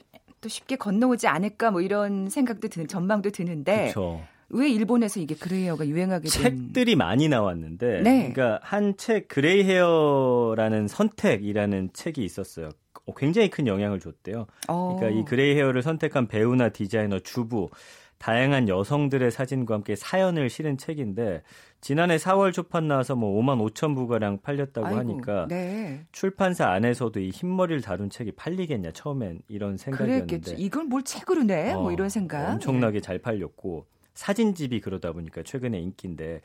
또 0.44 0.48
쉽게 0.50 0.76
건너오지 0.76 1.26
않을까 1.26 1.70
뭐 1.70 1.80
이런 1.80 2.28
생각도 2.28 2.68
드는 2.68 2.86
전망도 2.86 3.30
드는데 3.30 3.86
그쵸. 3.86 4.20
왜 4.50 4.68
일본에서 4.70 5.20
이게 5.20 5.34
gray 5.34 5.64
hair가 5.64 5.86
유행하게 5.86 6.28
된 6.28 6.42
책들이 6.42 6.96
많이 6.96 7.28
나왔는데 7.28 8.02
네. 8.02 8.32
그러니까 8.32 8.60
한 8.62 8.94
책 8.96 9.28
gray 9.28 9.64
hair라는 9.64 10.88
선택이라는 10.88 11.90
책이 11.92 12.24
있었어요. 12.24 12.68
어, 13.06 13.14
굉장히 13.14 13.50
큰 13.50 13.66
영향을 13.66 14.00
줬대요. 14.00 14.46
어. 14.68 14.96
그러니까 14.98 15.20
이 15.20 15.24
gray 15.24 15.56
hair를 15.56 15.82
선택한 15.82 16.26
배우나 16.28 16.68
디자이너, 16.70 17.18
주부 17.20 17.68
다양한 18.18 18.68
여성들의 18.68 19.30
사진과 19.30 19.74
함께 19.74 19.96
사연을 19.96 20.48
실은 20.48 20.78
책인데 20.78 21.42
지난해 21.82 22.16
4월 22.16 22.52
초판 22.54 22.88
나와서 22.88 23.14
뭐 23.14 23.38
5만 23.42 23.58
5천 23.74 23.94
부가량 23.94 24.38
팔렸다고 24.40 24.86
아이고, 24.86 24.98
하니까 25.00 25.46
네. 25.50 26.06
출판사 26.12 26.68
안에서도 26.70 27.20
이 27.20 27.28
흰머리를 27.30 27.82
다룬 27.82 28.08
책이 28.08 28.32
팔리겠냐 28.32 28.92
처음엔 28.92 29.40
이런 29.48 29.76
생각이었는데 29.76 30.26
그랬겠지. 30.26 30.62
이걸 30.62 30.84
뭘 30.84 31.02
책으로 31.02 31.42
내? 31.42 31.72
뭐 31.72 31.80
어, 31.80 31.82
뭐 31.82 31.92
이런 31.92 32.08
생각. 32.08 32.48
엄청나게 32.52 33.00
네. 33.00 33.02
잘 33.02 33.18
팔렸고 33.18 33.86
사진집이 34.14 34.80
그러다 34.80 35.12
보니까 35.12 35.42
최근에 35.42 35.78
인기인데 35.80 36.40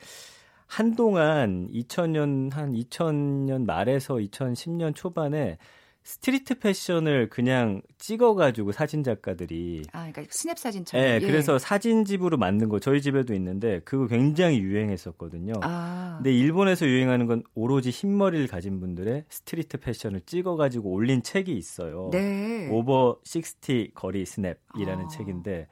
한동안 0.66 1.68
2000년 1.72 2.52
한 2.52 2.72
2000년 2.72 3.64
말에서 3.64 4.14
2010년 4.14 4.94
초반에 4.94 5.58
street 6.02 6.58
fashion을 6.58 7.28
그냥 7.28 7.82
찍어가지고 7.98 8.72
사진 8.72 9.04
작가들이 9.04 9.82
아 9.92 10.10
그러니까 10.10 10.24
스냅 10.30 10.58
사진처럼 10.58 11.04
네, 11.04 11.14
예. 11.16 11.20
그래서 11.20 11.58
사진집으로 11.58 12.38
만든 12.38 12.68
거 12.68 12.78
저희 12.78 13.02
집에도 13.02 13.34
있는데 13.34 13.80
그거 13.84 14.06
굉장히 14.06 14.60
유행했었거든요. 14.60 15.54
아. 15.62 16.14
근데 16.16 16.32
일본에서 16.32 16.86
유행하는 16.86 17.26
건 17.26 17.42
오로지 17.54 17.90
흰머리를 17.90 18.46
가진 18.46 18.80
분들의 18.80 19.24
street 19.28 19.78
fashion을 19.78 20.22
찍어가지고 20.22 20.90
올린 20.90 21.22
책이 21.22 21.52
있어요. 21.52 22.08
네. 22.12 22.68
over 22.70 23.18
60 23.24 23.94
거리 23.94 24.24
스냅이라는 24.24 25.04
아. 25.04 25.08
책인데 25.08 25.68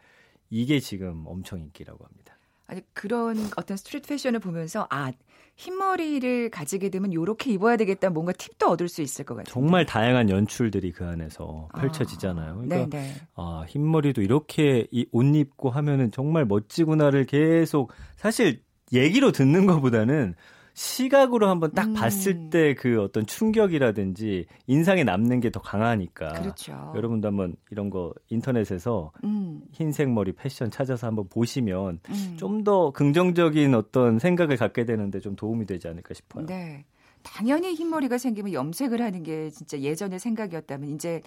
이게 0.51 0.81
지금 0.81 1.25
엄청 1.27 1.61
인기라고 1.61 2.05
합니다. 2.05 2.37
아니 2.67 2.83
그런 2.93 3.37
어떤 3.57 3.77
street 3.77 4.09
fashion을 4.09 4.41
보면서 4.41 4.87
아 4.91 5.11
흰머리를 5.57 6.51
가지게 6.51 6.89
되면 6.91 7.11
이렇게 7.13 7.51
입어야 7.53 7.77
되겠다 7.77 8.11
뭔가 8.11 8.33
팁도 8.33 8.69
얻을 8.69 8.89
수 8.89 9.03
있을 9.03 9.25
것 9.25 9.35
같아요. 9.35 9.53
정말 9.53 9.85
다양한 9.87 10.31
연출들이 10.31 10.93
그 10.93 11.05
안에서 11.05 11.69
아, 11.73 11.81
펼쳐지잖아요. 11.81 12.63
그러니까 12.63 12.89
네네. 12.97 13.15
아, 13.35 13.65
흰머리도 13.69 14.23
이렇게 14.23 14.87
이 14.93 15.07
옷 15.13 15.35
입고 15.35 15.71
하면은 15.71 16.11
정말 16.13 16.45
멋지구나를 16.45 17.25
계속 17.27 17.91
사실 18.17 18.63
얘기로 18.93 19.33
듣는 19.33 19.67
것보다는 19.67 20.35
시각으로 20.79 21.49
한번 21.49 21.73
딱 21.73 21.89
음. 21.89 21.95
봤을 21.95 22.51
때 22.51 22.73
그 22.75 23.03
어떤 23.03 23.27
충격이라든지 23.27 24.47
인상에 24.69 25.03
남는 25.03 25.41
게 25.41 25.51
더 25.51 25.61
강하니까. 25.61 26.29
그렇죠. 26.35 26.93
여러분도 26.95 27.27
한번 27.27 27.57
이런 27.71 27.91
거 27.91 28.13
인터넷에서 28.29 29.11
음. 29.25 29.63
흰색 29.73 30.09
머리 30.11 30.33
패션 30.33 30.71
찾아서 30.71 31.07
한번 31.09 31.27
보시면 31.29 32.01
음. 32.09 32.37
좀더 32.39 32.93
긍정적인 32.93 33.75
어떤 33.75 34.19
생각을 34.21 34.57
갖게 34.57 34.85
되는데 34.85 35.19
좀 35.21 35.35
도움이 35.35 35.67
되지 35.67 35.89
않을까 35.89 36.15
싶어요. 36.15 36.47
네. 36.47 36.85
당연히 37.23 37.75
흰머리가 37.75 38.19
생기면 38.19 38.53
염색을 38.53 39.01
하는 39.03 39.23
게 39.25 39.51
진짜 39.51 39.81
예전의 39.81 40.21
생각이었다면 40.21 40.91
이제 40.91 41.23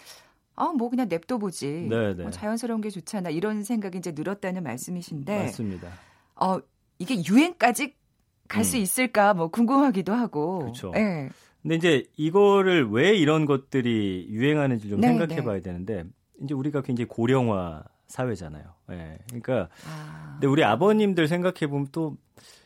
아, 0.56 0.72
뭐 0.72 0.90
그냥 0.90 1.10
냅둬 1.10 1.38
보지. 1.40 1.88
네, 1.90 2.14
네. 2.16 2.22
뭐 2.22 2.32
자연스러운 2.32 2.80
게 2.80 2.90
좋잖아. 2.90 3.30
이런 3.30 3.64
생각이 3.64 3.98
이제 3.98 4.12
늘었다는 4.12 4.64
말씀이신데. 4.64 5.44
맞습니다. 5.44 5.90
어, 6.36 6.60
이게 7.00 7.22
유행까지 7.26 7.96
갈수 8.52 8.78
음. 8.78 8.82
있을까 8.82 9.34
뭐 9.34 9.48
궁금하기도 9.48 10.14
하고. 10.14 10.60
그렇죠. 10.60 10.92
네. 10.92 11.30
근데 11.62 11.76
이제 11.76 12.04
이거를 12.18 12.90
왜 12.90 13.16
이런 13.16 13.46
것들이 13.46 14.28
유행하는지 14.30 14.90
좀 14.90 15.00
네, 15.00 15.08
생각해 15.08 15.36
네. 15.36 15.44
봐야 15.44 15.60
되는데 15.62 16.06
이제 16.44 16.54
우리가 16.54 16.82
굉장히 16.82 17.08
고령화 17.08 17.84
사회잖아요. 18.08 18.64
예. 18.92 18.96
네. 18.96 19.18
그러니까 19.28 19.70
아. 19.88 20.32
근데 20.34 20.48
우리 20.48 20.64
아버님들 20.64 21.28
생각해 21.28 21.68
보면 21.68 21.88
또 21.92 22.18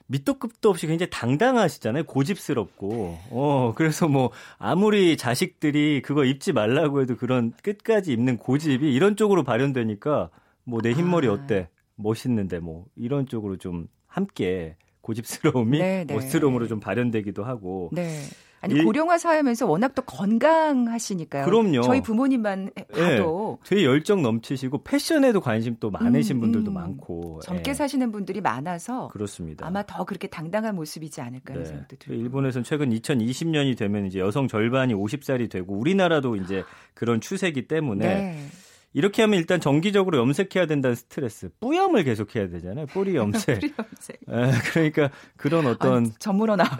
밑도 0.07 0.35
끝도 0.39 0.69
없이 0.69 0.87
굉장히 0.87 1.09
당당하시잖아요. 1.09 2.03
고집스럽고. 2.05 3.17
어, 3.31 3.73
그래서 3.75 4.07
뭐 4.07 4.31
아무리 4.57 5.17
자식들이 5.17 6.01
그거 6.03 6.23
입지 6.25 6.53
말라고 6.53 7.01
해도 7.01 7.15
그런 7.17 7.53
끝까지 7.63 8.13
입는 8.13 8.37
고집이 8.37 8.93
이런 8.93 9.15
쪽으로 9.15 9.43
발현되니까 9.43 10.29
뭐 10.63 10.81
내 10.81 10.91
흰머리 10.91 11.27
아. 11.27 11.33
어때? 11.33 11.69
멋있는데 11.95 12.59
뭐 12.59 12.85
이런 12.95 13.25
쪽으로 13.25 13.57
좀 13.57 13.87
함께 14.07 14.75
고집스러움이 15.05 15.77
네, 15.77 16.03
네. 16.05 16.13
멋스러움으로 16.13 16.67
좀 16.67 16.79
발현되기도 16.79 17.43
하고. 17.43 17.89
네. 17.93 18.21
아니 18.61 18.73
일... 18.73 18.85
고령화 18.85 19.19
사회면서 19.19 19.67
워낙 19.67 19.93
또 19.93 20.01
건강하시니까요. 20.01 21.45
그럼요. 21.45 21.81
저희 21.81 22.01
부모님만 22.01 22.71
봐도 22.91 23.59
네, 23.63 23.69
되게 23.69 23.85
열정 23.85 24.23
넘치시고 24.23 24.83
패션에도 24.83 25.39
관심 25.39 25.75
또 25.79 25.91
많으신 25.91 26.37
음, 26.37 26.41
분들도 26.41 26.71
음. 26.71 26.73
많고 26.73 27.41
젊게 27.43 27.71
예. 27.71 27.73
사시는 27.75 28.11
분들이 28.11 28.41
많아서 28.41 29.09
그렇습니다. 29.09 29.67
아마 29.67 29.83
더 29.83 30.03
그렇게 30.03 30.27
당당한 30.27 30.75
모습이지 30.75 31.21
않을까 31.21 31.53
하는 31.53 31.63
네. 31.63 31.69
생각도 31.69 31.95
들고. 31.97 32.19
일본에서는 32.19 32.63
최근 32.63 32.89
2020년이 32.89 33.77
되면 33.77 34.07
이제 34.07 34.19
여성 34.19 34.47
절반이 34.47 34.95
50살이 34.95 35.51
되고 35.51 35.77
우리나라도 35.77 36.35
이제 36.35 36.63
그런 36.95 37.21
추세기 37.21 37.67
때문에 37.67 38.07
네. 38.07 38.47
이렇게 38.95 39.21
하면 39.21 39.37
일단 39.37 39.59
정기적으로 39.59 40.17
염색해야 40.17 40.65
된다는 40.67 40.95
스트레스, 40.95 41.49
뿌염을 41.59 42.03
계속해야 42.05 42.47
되잖아요. 42.47 42.85
뿌리 42.87 43.15
염색. 43.17 43.59
뿌리 43.59 43.73
염색. 43.77 44.21
에, 44.29 44.71
그러니까 44.71 45.11
그런 45.35 45.67
어떤 45.67 46.05
아, 46.05 46.09
전문어 46.17 46.55
나왔 46.55 46.79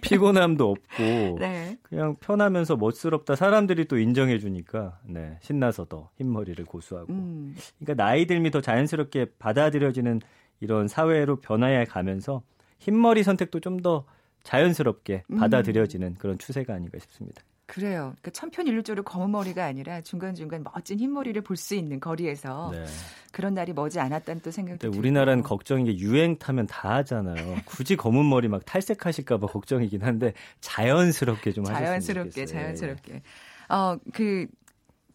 피곤함도 0.00 0.70
없고 0.70 1.38
네. 1.40 1.76
그냥 1.82 2.16
편하면서 2.20 2.76
멋스럽다. 2.76 3.34
사람들이 3.36 3.86
또 3.86 3.98
인정해 3.98 4.38
주니까 4.38 4.98
네, 5.04 5.38
신나서 5.42 5.86
더 5.86 6.10
흰머리를 6.18 6.64
고수하고. 6.64 7.12
음. 7.12 7.56
그러니까 7.80 8.02
나이 8.02 8.26
들미 8.26 8.52
더 8.52 8.60
자연스럽게 8.60 9.32
받아들여지는 9.38 10.20
이런 10.60 10.88
사회로 10.88 11.40
변화해 11.40 11.84
가면서 11.84 12.42
흰머리 12.78 13.22
선택도 13.22 13.60
좀 13.60 13.76
더 13.82 14.06
자연스럽게 14.46 15.24
음. 15.30 15.36
받아들여지는 15.38 16.06
음. 16.08 16.14
그런 16.18 16.38
추세가 16.38 16.72
아닌가 16.72 16.98
싶습니다. 17.00 17.42
그래요. 17.66 18.14
그러니까 18.20 18.30
천편일률적으로 18.30 19.02
검은 19.02 19.30
머리가 19.30 19.64
아니라 19.64 20.00
중간중간 20.00 20.62
멋진 20.64 20.98
흰머리를 21.00 21.42
볼 21.42 21.56
수 21.56 21.74
있는 21.74 21.98
거리에서 22.00 22.70
네. 22.72 22.84
그런 23.32 23.54
날이 23.54 23.72
머지 23.72 23.98
않았다는 23.98 24.40
또 24.42 24.50
생각도 24.50 24.78
들고. 24.82 24.96
우리나라는 24.96 25.42
걱정인 25.42 25.86
게 25.86 25.98
유행 25.98 26.38
타면 26.38 26.66
다 26.68 26.94
하잖아요. 26.96 27.56
굳이 27.66 27.96
검은 27.96 28.28
머리 28.28 28.46
막 28.48 28.64
탈색하실까 28.64 29.38
봐 29.38 29.46
걱정이긴 29.48 30.02
한데 30.02 30.32
자연스럽게 30.60 31.52
좀 31.52 31.64
자연스럽게 31.64 31.94
하셨으면 31.94 32.30
좋겠어요. 32.30 32.46
자연스럽게. 32.60 33.22
어, 33.68 33.96
그 34.12 34.46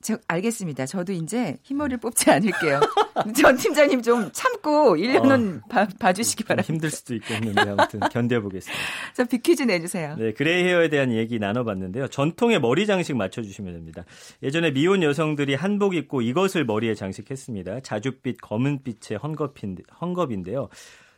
저, 0.01 0.17
알겠습니다. 0.27 0.85
저도 0.85 1.13
이제 1.13 1.57
흰머리를 1.63 1.99
뽑지 1.99 2.29
않을게요. 2.29 2.79
전 3.35 3.55
팀장님 3.57 4.01
좀 4.01 4.29
참고 4.31 4.95
1년은 4.95 5.61
어, 5.73 5.87
봐, 5.99 6.13
주시기 6.13 6.43
바랍니다. 6.43 6.73
힘들 6.73 6.89
수도 6.89 7.15
있겠는데 7.15 7.61
아무튼 7.61 7.99
견뎌보겠습니다. 7.99 8.83
자, 9.13 9.23
빅퀴즈 9.23 9.63
내주세요. 9.63 10.15
네, 10.17 10.33
gray 10.33 10.63
hair에 10.63 10.89
대한 10.89 11.11
얘기 11.11 11.39
나눠봤는데요. 11.39 12.07
전통의 12.07 12.59
머리 12.59 12.85
장식 12.85 13.15
맞춰주시면 13.15 13.73
됩니다. 13.73 14.03
예전에 14.43 14.71
미혼 14.71 15.03
여성들이 15.03 15.55
한복 15.55 15.95
입고 15.95 16.21
이것을 16.21 16.65
머리에 16.65 16.95
장식했습니다. 16.95 17.79
자줏빛 17.79 18.37
검은빛의 18.41 19.19
헝겊인, 19.19 19.85
헝겊인데요. 19.87 20.69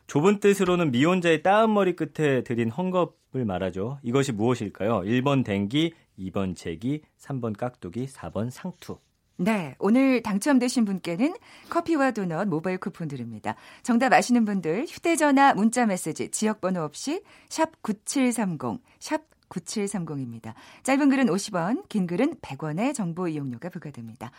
좁은 0.07 0.39
뜻으로는 0.39 0.91
미혼자의 0.91 1.43
따은 1.43 1.73
머리 1.73 1.95
끝에 1.95 2.43
들인 2.43 2.69
헝겊을 2.69 3.45
말하죠. 3.45 3.99
이것이 4.03 4.31
무엇일까요? 4.31 5.01
1번 5.01 5.43
댕기, 5.45 5.93
2번 6.19 6.55
제기, 6.55 7.01
3번 7.19 7.57
깍두기, 7.57 8.07
4번 8.07 8.49
상투. 8.49 8.97
네, 9.37 9.75
오늘 9.79 10.21
당첨되신 10.21 10.85
분께는 10.85 11.33
커피와 11.69 12.11
도넛 12.11 12.47
모바일 12.47 12.77
쿠폰 12.77 13.07
드립니다. 13.07 13.55
정답 13.81 14.13
아시는 14.13 14.45
분들 14.45 14.85
휴대전화 14.87 15.55
문자메시지 15.55 16.29
지역번호 16.29 16.81
없이 16.81 17.23
샵 17.49 17.81
9730, 17.81 18.79
샵 18.99 19.21
9730입니다. 19.49 20.53
짧은 20.83 21.09
글은 21.09 21.25
50원, 21.27 21.87
긴 21.89 22.07
글은 22.07 22.35
100원의 22.41 22.93
정보 22.93 23.27
이용료가 23.27 23.69
부과됩니다. 23.69 24.31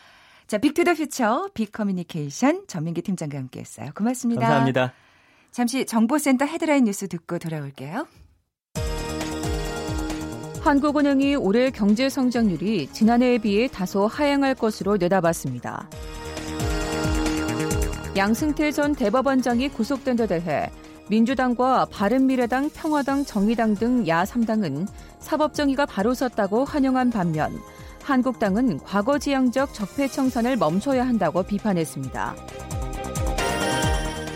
자, 0.46 0.58
Big 0.58 0.72
to 0.72 0.81
the 0.81 0.94
Future 0.94 1.48
빅커뮤니케이션 1.54 2.66
전민기 2.66 3.02
팀장과 3.02 3.38
함께했어요. 3.38 3.90
고맙습니다. 3.94 4.42
감사합니다. 4.42 4.92
잠시 5.50 5.86
정보센터 5.86 6.44
헤드라인 6.44 6.84
뉴스 6.84 7.08
듣고 7.08 7.38
돌아올게요. 7.38 8.06
한국은행이 10.64 11.36
올해 11.36 11.70
경제 11.70 12.08
성장률이 12.08 12.88
지난해에 12.90 13.36
비해 13.36 13.68
다소 13.68 14.06
하향할 14.06 14.54
것으로 14.54 14.96
내다봤습니다. 14.96 15.90
양승태 18.16 18.72
전 18.72 18.94
대법원장이 18.94 19.68
구속된 19.68 20.16
데 20.16 20.26
대해 20.26 20.70
민주당과 21.10 21.88
바른미래당, 21.90 22.70
평화당, 22.70 23.26
정의당 23.26 23.74
등 23.74 24.04
야3당은 24.04 24.86
사법정의가 25.18 25.84
바로 25.84 26.14
섰다고 26.14 26.64
환영한 26.64 27.10
반면 27.10 27.52
한국당은 28.02 28.78
과거지향적 28.78 29.74
적폐청산을 29.74 30.56
멈춰야 30.56 31.06
한다고 31.06 31.42
비판했습니다. 31.42 32.36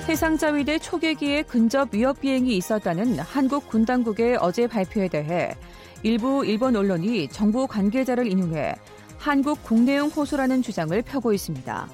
해상자위대 0.06 0.78
초계기에 0.78 1.44
근접 1.44 1.94
위협 1.94 2.20
비행이 2.20 2.54
있었다는 2.54 3.18
한국 3.18 3.66
군 3.68 3.86
당국의 3.86 4.36
어제 4.36 4.66
발표에 4.66 5.08
대해 5.08 5.56
일부 6.02 6.44
일본 6.44 6.76
언론이 6.76 7.28
정부 7.28 7.66
관계자를 7.66 8.26
인용해 8.30 8.74
한국 9.18 9.62
국내용 9.64 10.08
호소라는 10.08 10.62
주장을 10.62 11.00
펴고 11.02 11.32
있습니다. 11.32 11.88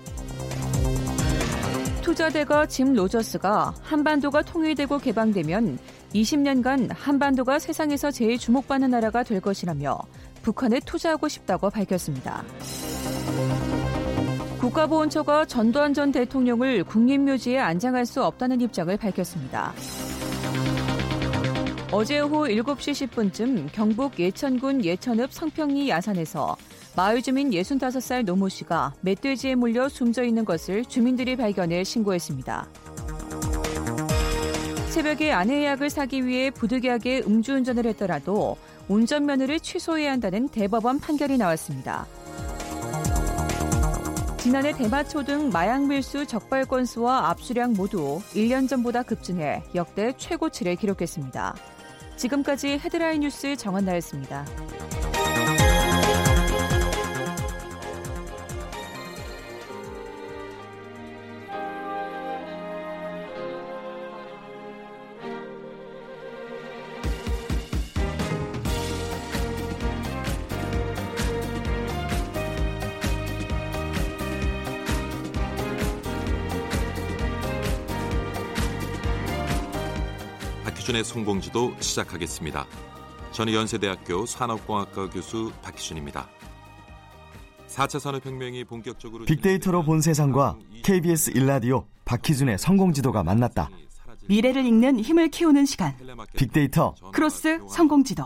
투자대가 2.02 2.66
짐 2.66 2.92
로저스가 2.92 3.74
한반도가 3.82 4.42
통일되고 4.42 4.98
개방되면 4.98 5.78
20년간 6.14 6.90
한반도가 6.94 7.58
세상에서 7.58 8.10
제일 8.10 8.38
주목받는 8.38 8.90
나라가 8.90 9.22
될 9.22 9.40
것이라며 9.40 9.98
북한에 10.42 10.80
투자하고 10.80 11.28
싶다고 11.28 11.70
밝혔습니다. 11.70 12.44
국가보훈처가 14.60 15.46
전두환 15.46 15.94
전 15.94 16.12
대통령을 16.12 16.84
국립묘지에 16.84 17.58
안장할 17.58 18.04
수 18.04 18.22
없다는 18.22 18.60
입장을 18.60 18.94
밝혔습니다. 18.96 19.72
어제 21.96 22.18
오후 22.18 22.48
7시 22.48 23.08
10분쯤 23.08 23.68
경북 23.70 24.18
예천군 24.18 24.84
예천읍 24.84 25.32
성평리 25.32 25.88
야산에서 25.90 26.56
마을 26.96 27.22
주민 27.22 27.50
65살 27.50 28.24
노모 28.24 28.48
씨가 28.48 28.94
멧돼지에 29.02 29.54
물려 29.54 29.88
숨져 29.88 30.24
있는 30.24 30.44
것을 30.44 30.84
주민들이 30.84 31.36
발견해 31.36 31.84
신고했습니다. 31.84 32.66
새벽에 34.88 35.30
아내의 35.30 35.66
약을 35.66 35.88
사기 35.88 36.26
위해 36.26 36.50
부득이하게 36.50 37.22
음주운전을 37.28 37.86
했더라도 37.86 38.56
운전면허를 38.88 39.60
취소해야 39.60 40.10
한다는 40.10 40.48
대법원 40.48 40.98
판결이 40.98 41.38
나왔습니다. 41.38 42.08
지난해 44.38 44.72
대마초 44.72 45.22
등 45.22 45.50
마약 45.50 45.86
밀수 45.86 46.26
적발 46.26 46.64
건수와 46.64 47.30
압수량 47.30 47.74
모두 47.74 48.20
1년 48.34 48.68
전보다 48.68 49.04
급증해 49.04 49.62
역대 49.76 50.12
최고치를 50.16 50.74
기록했습니다. 50.74 51.54
지금까지 52.16 52.78
헤드라인 52.78 53.20
뉴스 53.20 53.56
정한나였습니다. 53.56 54.44
박희준의 80.94 81.04
성공지도 81.04 81.74
시작하겠습니다. 81.80 82.66
저는 83.32 83.52
연세대학교 83.52 84.24
산업공학과 84.26 85.10
교수 85.10 85.52
박희준입니다. 85.62 86.28
4차 87.66 87.98
산업혁명이 87.98 88.62
본격적으로 88.64 89.24
빅데이터로 89.24 89.82
본 89.82 90.00
세상과 90.00 90.56
KBS 90.84 91.32
일라디오 91.32 91.84
박희준의 92.04 92.58
성공지도가 92.58 93.24
만났다. 93.24 93.68
미래를 94.28 94.64
읽는 94.64 95.00
힘을 95.00 95.28
키우는 95.28 95.66
시간. 95.66 95.96
빅데이터 96.36 96.94
크로스 97.12 97.60
성공지도. 97.68 98.24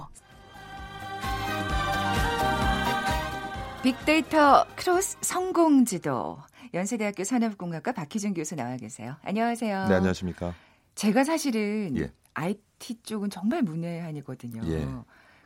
빅데이터 3.82 4.66
크로스 4.76 5.16
성공지도. 5.22 6.38
연세대학교 6.74 7.24
산업공학과 7.24 7.92
박희준 7.92 8.34
교수 8.34 8.54
나와 8.54 8.76
계세요. 8.76 9.16
안녕하세요. 9.22 9.88
네, 9.88 9.94
안녕하십니까. 9.94 10.54
제가 10.94 11.22
사실은 11.22 11.96
예. 11.96 12.12
IT 12.34 13.02
쪽은 13.02 13.30
정말 13.30 13.62
문외한이거든요. 13.62 14.62
예. 14.72 14.88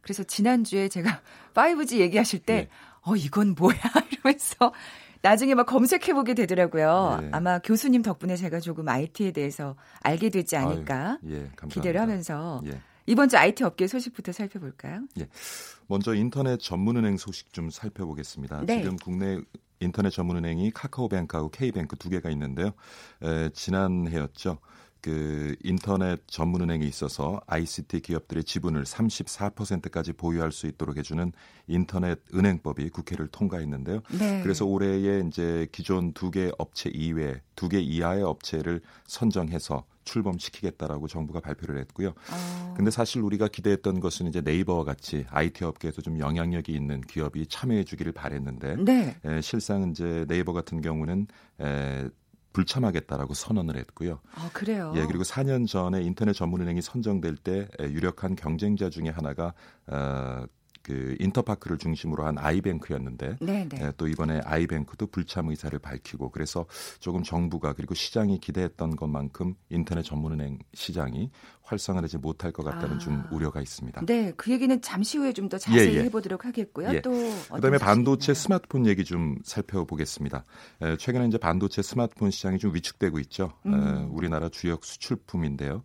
그래서 0.03 0.23
지난주에 0.25 0.89
제가 0.89 1.21
5G 1.55 1.99
얘기하실 1.99 2.41
때, 2.41 2.55
예. 2.55 2.69
어, 3.03 3.17
이건 3.17 3.55
뭐야? 3.57 3.77
이러면서 4.11 4.73
나중에 5.23 5.55
막 5.55 5.67
검색해보게 5.67 6.35
되더라고요. 6.35 7.21
예. 7.23 7.29
아마 7.33 7.59
교수님 7.61 8.03
덕분에 8.03 8.37
제가 8.37 8.61
조금 8.61 8.89
IT에 8.89 9.31
대해서 9.31 9.77
알게 10.01 10.31
되지 10.31 10.57
않을까 10.57 11.19
아유, 11.23 11.33
예, 11.33 11.51
기대를 11.69 12.01
하면서 12.01 12.61
예. 12.67 12.81
이번 13.07 13.29
주 13.29 13.37
IT 13.37 13.65
업계 13.65 13.87
소식부터 13.87 14.33
살펴볼까요? 14.33 15.07
예. 15.21 15.29
먼저 15.87 16.15
인터넷 16.15 16.59
전문은행 16.61 17.17
소식 17.17 17.53
좀 17.53 17.71
살펴보겠습니다. 17.71 18.63
네. 18.67 18.83
지금 18.83 18.97
국내 18.97 19.41
인터넷 19.81 20.11
전문은행이 20.11 20.71
카카오뱅크하고 20.73 21.51
K뱅크 21.51 21.97
두 21.97 22.09
개가 22.09 22.31
있는데요. 22.31 22.73
에, 23.23 23.51
지난해였죠. 23.51 24.59
그 25.03 25.57
인터넷 25.65 26.21
전문은행에 26.29 26.87
있어서 26.87 27.41
ICT 27.47 28.01
기업들의 28.01 28.45
지분을 28.45 28.85
34%까지 28.85 30.13
보유할 30.13 30.53
수 30.53 30.67
있도록 30.69 30.97
해주는 30.97 31.33
인터넷 31.67 32.21
은행법이 32.33 32.89
국회를 32.91 33.27
통과했는데요. 33.29 34.01
네. 34.19 34.41
그래서 34.43 34.65
올해에 34.65 35.21
이제 35.27 35.67
기존 35.73 36.13
두 36.13 36.31
개 36.31 36.51
업체 36.57 36.89
이외 36.89 37.43
두 37.57 37.69
개 37.69 37.79
이하의 37.81 38.23
업체를 38.23 38.81
선정해서 39.07 39.85
출범시키겠다라고 40.05 41.07
정부가 41.09 41.41
발표를 41.41 41.79
했고요. 41.81 42.13
아. 42.31 42.75
근데 42.77 42.91
사실 42.91 43.21
우리가 43.23 43.49
기대했던 43.49 44.01
것은 44.01 44.27
이제 44.27 44.41
네이버와 44.41 44.85
같이 44.85 45.27
IT 45.31 45.65
업계에서 45.65 46.01
좀 46.03 46.19
영향력이 46.19 46.73
있는 46.73 47.01
기업이 47.03 47.47
참여해 47.47 47.85
주기를 47.85 48.13
바랬는데 48.13 48.77
네. 48.85 49.17
에, 49.25 49.41
실상 49.41 49.91
이제 49.91 50.25
네이버 50.29 50.53
같은 50.53 50.81
경우는 50.81 51.27
에, 51.61 52.09
불참하겠다라고 52.53 53.35
선언을 53.35 53.77
했고요. 53.77 54.21
아, 54.35 54.51
그래요? 54.53 54.93
예, 54.97 55.07
그리고 55.07 55.25
4년 55.25 55.67
전에 55.67 56.03
인터넷 56.03 56.33
전문은행이 56.33 56.83
선정될 56.83 57.37
때 57.37 57.69
유력한 57.81 58.37
경쟁자 58.37 58.91
중에 58.91 59.09
하나가 59.09 59.55
어, 59.87 60.45
그 60.83 61.17
인터파크를 61.21 61.79
중심으로 61.79 62.25
한 62.25 62.39
아이뱅크였는데 62.39 63.37
네, 63.41 63.69
네. 63.69 63.79
예, 63.81 63.93
또 63.97 64.09
이번에 64.09 64.41
아이뱅크도 64.45 65.07
불참 65.07 65.49
의사를 65.51 65.79
밝히고 65.79 66.31
그래서 66.31 66.67
조금 66.99 67.23
정부가 67.23 67.73
그리고 67.75 67.95
시장이 67.95 68.41
기대했던 68.41 68.97
것만큼 68.97 69.55
인터넷 69.71 70.03
전문은행 70.03 70.59
시장이 70.75 71.31
활성화되지 71.63 72.19
못할 72.19 72.51
것 72.51 72.65
같다는 72.65 72.97
아. 72.97 72.99
좀 72.99 73.23
우려가 73.31 73.61
있습니다. 73.61 74.05
네, 74.07 74.33
그 74.37 74.51
얘기는 74.51 74.81
잠시 74.83 75.19
후에 75.19 75.33
좀 75.33 75.53
더 75.53 75.59
자세히 75.59 75.97
예, 75.97 75.99
예. 75.99 76.05
해보도록 76.05 76.47
하겠고요. 76.47 76.95
예. 76.95 77.01
또 77.03 77.11
그다음에 77.53 77.77
반도체 77.77 78.33
스마트폰 78.33 78.87
얘기 78.87 79.05
좀 79.05 79.37
살펴보겠습니다. 79.45 80.45
에, 80.81 80.97
최근에 80.97 81.27
이제 81.27 81.37
반도체 81.37 81.83
스마트폰 81.83 82.31
시장이 82.31 82.59
좀 82.59 82.75
위축되고 82.75 83.19
있죠. 83.21 83.53
음. 83.67 83.75
에, 83.75 84.07
우리나라 84.11 84.49
주역 84.49 84.85
수출품인데요. 84.85 85.83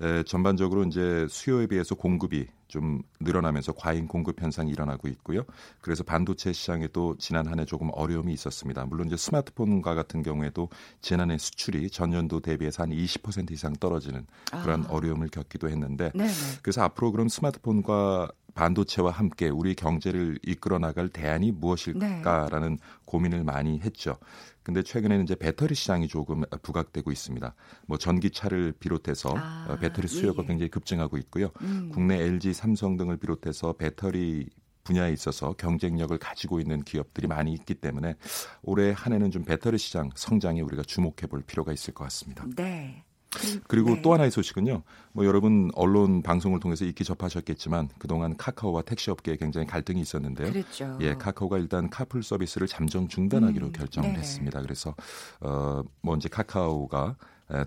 에, 0.00 0.22
전반적으로 0.22 0.84
이제 0.84 1.26
수요에 1.28 1.66
비해서 1.66 1.94
공급이 1.94 2.46
좀 2.68 3.02
늘어나면서 3.20 3.72
과잉 3.72 4.06
공급 4.06 4.40
현상이 4.42 4.70
일어나고 4.70 5.08
있고요. 5.08 5.42
그래서 5.80 6.04
반도체 6.04 6.52
시장에도 6.52 7.16
지난 7.18 7.46
한 7.46 7.58
해 7.58 7.64
조금 7.64 7.88
어려움이 7.92 8.32
있었습니다. 8.34 8.84
물론 8.84 9.06
이제 9.08 9.16
스마트폰과 9.16 9.94
같은 9.94 10.22
경우에도 10.22 10.68
지난해 11.00 11.38
수출이 11.38 11.90
전년도 11.90 12.40
대비해서 12.40 12.82
한 12.84 12.90
20% 12.92 13.50
이상 13.50 13.72
떨어지는 13.72 14.26
그런 14.62 14.84
아. 14.84 14.88
어려움을 14.90 15.28
겪기도 15.28 15.68
했는데 15.68 16.12
네네. 16.14 16.30
그래서 16.62 16.82
앞으로 16.82 17.10
그럼 17.10 17.28
스마트폰과 17.28 18.30
반도체와 18.58 19.12
함께 19.12 19.48
우리 19.48 19.76
경제를 19.76 20.40
이끌어 20.44 20.80
나갈 20.80 21.08
대안이 21.08 21.52
무엇일까라는 21.52 22.70
네. 22.70 22.82
고민을 23.04 23.44
많이 23.44 23.78
했죠. 23.78 24.18
근데 24.64 24.82
최근에는 24.82 25.22
이제 25.22 25.36
배터리 25.36 25.76
시장이 25.76 26.08
조금 26.08 26.42
부각되고 26.62 27.12
있습니다. 27.12 27.54
뭐 27.86 27.98
전기차를 27.98 28.72
비롯해서 28.80 29.32
아, 29.36 29.66
어, 29.68 29.76
배터리 29.76 30.08
수요가 30.08 30.42
예, 30.42 30.42
예. 30.42 30.46
굉장히 30.48 30.70
급증하고 30.70 31.18
있고요. 31.18 31.50
음. 31.62 31.90
국내 31.94 32.18
LG, 32.20 32.52
삼성 32.52 32.96
등을 32.96 33.16
비롯해서 33.18 33.74
배터리 33.74 34.48
분야에 34.82 35.12
있어서 35.12 35.52
경쟁력을 35.52 36.16
가지고 36.18 36.58
있는 36.58 36.82
기업들이 36.82 37.28
많이 37.28 37.52
있기 37.52 37.74
때문에 37.74 38.16
올해 38.62 38.92
한 38.96 39.12
해는 39.12 39.30
좀 39.30 39.44
배터리 39.44 39.78
시장 39.78 40.10
성장에 40.16 40.62
우리가 40.62 40.82
주목해 40.82 41.28
볼 41.28 41.42
필요가 41.42 41.72
있을 41.72 41.94
것 41.94 42.02
같습니다. 42.04 42.44
네. 42.56 43.04
그리고 43.66 43.94
네. 43.94 44.02
또 44.02 44.12
하나의 44.14 44.30
소식은요. 44.30 44.82
뭐 45.12 45.26
여러분 45.26 45.70
언론 45.74 46.22
방송을 46.22 46.60
통해서 46.60 46.84
익히 46.84 47.04
접하셨겠지만 47.04 47.90
그동안 47.98 48.36
카카오와 48.36 48.82
택시 48.82 49.10
업계에 49.10 49.36
굉장히 49.36 49.66
갈등이 49.66 50.00
있었는데요. 50.00 50.50
그랬죠. 50.50 50.96
예, 51.00 51.14
카카오가 51.14 51.58
일단 51.58 51.90
카풀 51.90 52.22
서비스를 52.22 52.66
잠정 52.66 53.06
중단하기로 53.08 53.66
음, 53.66 53.72
결정을 53.72 54.12
네. 54.12 54.18
했습니다. 54.18 54.62
그래서 54.62 54.94
어뭐 55.40 56.16
이제 56.16 56.28
카카오가 56.28 57.16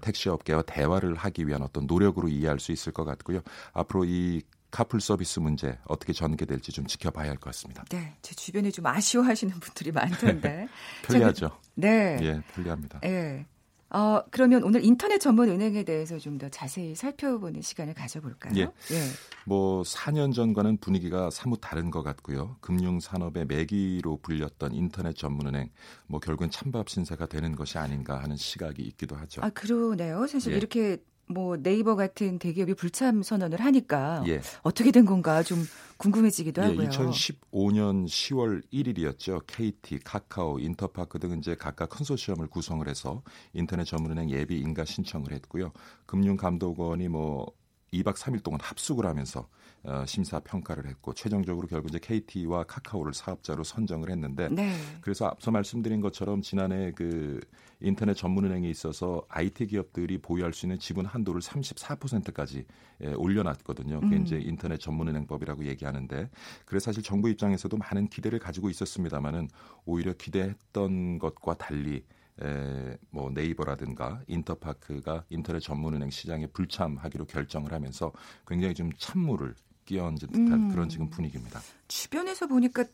택시 0.01 0.29
업계와 0.29 0.63
대화를 0.63 1.15
하기 1.15 1.47
위한 1.47 1.61
어떤 1.61 1.85
노력으로 1.85 2.27
이해할 2.27 2.59
수 2.59 2.71
있을 2.71 2.91
것 2.91 3.03
같고요. 3.03 3.41
앞으로 3.73 4.05
이 4.05 4.41
카풀 4.71 5.01
서비스 5.01 5.39
문제 5.39 5.77
어떻게 5.85 6.13
전개될지 6.13 6.71
좀 6.71 6.87
지켜봐야 6.87 7.29
할 7.29 7.35
것 7.37 7.45
같습니다. 7.51 7.83
네, 7.89 8.15
제 8.21 8.33
주변에 8.33 8.71
좀 8.71 8.85
아쉬워하시는 8.85 9.59
분들이 9.59 9.91
많던데. 9.91 10.67
편리하죠. 11.03 11.51
네, 11.75 12.17
예, 12.21 12.41
편리합니다. 12.53 13.01
예. 13.03 13.45
어, 13.93 14.21
그러면 14.31 14.63
오늘 14.63 14.83
인터넷 14.85 15.19
전문 15.19 15.49
은행에 15.49 15.83
대해서 15.83 16.17
좀 16.17 16.37
더 16.37 16.47
자세히 16.49 16.95
살펴보는 16.95 17.61
시간을 17.61 17.93
가져볼까요? 17.93 18.53
예. 18.55 18.61
예. 18.61 19.01
뭐 19.45 19.83
4년 19.83 20.33
전과는 20.33 20.77
분위기가 20.77 21.29
사뭇 21.29 21.59
다른 21.61 21.91
것 21.91 22.01
같고요. 22.03 22.55
금융 22.61 22.99
산업의 22.99 23.45
매기로 23.45 24.19
불렸던 24.23 24.73
인터넷 24.73 25.15
전문 25.15 25.47
은행 25.47 25.69
뭐 26.07 26.19
결국은 26.19 26.49
찬밥 26.49 26.89
신세가 26.89 27.25
되는 27.27 27.53
것이 27.55 27.77
아닌가 27.77 28.23
하는 28.23 28.37
시각이 28.37 28.81
있기도 28.81 29.15
하죠. 29.17 29.41
아, 29.43 29.49
그러네요. 29.49 30.25
사실 30.25 30.53
예. 30.53 30.57
이렇게 30.57 30.97
뭐 31.27 31.57
네이버 31.57 31.95
같은 31.95 32.39
대기업이 32.39 32.73
불참 32.73 33.23
선언을 33.23 33.59
하니까 33.61 34.23
예. 34.27 34.41
어떻게 34.63 34.91
된 34.91 35.05
건가 35.05 35.43
좀 35.43 35.65
궁금해지기도 35.97 36.61
예, 36.61 36.65
하고요. 36.67 36.89
2015년 36.89 38.05
10월 38.05 38.61
1일이었죠. 38.73 39.43
KT, 39.47 39.99
카카오, 39.99 40.59
인터파크 40.59 41.19
등 41.19 41.37
이제 41.37 41.55
각각 41.55 41.89
컨소시엄을 41.89 42.47
구성을 42.47 42.87
해서 42.87 43.21
인터넷 43.53 43.85
전문은행 43.85 44.29
예비 44.31 44.59
인가 44.59 44.83
신청을 44.83 45.31
했고요. 45.31 45.71
금융감독원이 46.07 47.07
뭐 47.07 47.51
2박 47.93 48.15
3일 48.15 48.43
동안 48.43 48.59
합숙을 48.61 49.05
하면서 49.05 49.47
어, 49.83 50.03
심사 50.05 50.39
평가를 50.39 50.87
했고 50.87 51.13
최종적으로 51.13 51.67
결국 51.67 51.89
이제 51.89 51.99
KT와 51.99 52.65
카카오를 52.65 53.13
사업자로 53.13 53.63
선정을 53.63 54.11
했는데 54.11 54.47
네. 54.49 54.75
그래서 55.01 55.25
앞서 55.25 55.49
말씀드린 55.49 56.01
것처럼 56.01 56.41
지난해 56.41 56.91
그 56.91 57.39
인터넷 57.79 58.13
전문은행에 58.13 58.69
있어서 58.69 59.25
IT 59.29 59.67
기업들이 59.67 60.19
보유할 60.19 60.53
수 60.53 60.67
있는 60.67 60.77
지분 60.77 61.05
한도를 61.05 61.41
34%까지 61.41 62.65
예, 63.03 63.13
올려놨거든요. 63.13 64.01
그게 64.01 64.17
음. 64.17 64.21
이제 64.21 64.37
인터넷 64.37 64.79
전문은행법이라고 64.79 65.65
얘기하는데 65.65 66.29
그래서 66.65 66.85
사실 66.85 67.01
정부 67.01 67.29
입장에서도 67.29 67.75
많은 67.75 68.07
기대를 68.07 68.37
가지고 68.37 68.69
있었습니다만은 68.69 69.47
오히려 69.85 70.13
기대했던 70.13 71.17
것과 71.17 71.55
달리 71.55 72.03
에, 72.39 72.97
뭐 73.09 73.31
네이버라든가 73.31 74.21
인터파크가 74.27 75.25
인터넷 75.29 75.59
전문은행 75.59 76.11
시장에 76.11 76.45
불참하기로 76.47 77.25
결정을 77.25 77.73
하면서 77.73 78.11
굉장히 78.47 78.75
좀 78.75 78.91
찬물을 78.97 79.55
끼얹은 79.91 80.19
듯한 80.19 80.53
음. 80.53 80.69
그런 80.69 80.87
지금 80.87 81.09
분위기입니다. 81.09 81.61
주변에서 81.89 82.47
보니까 82.47 82.85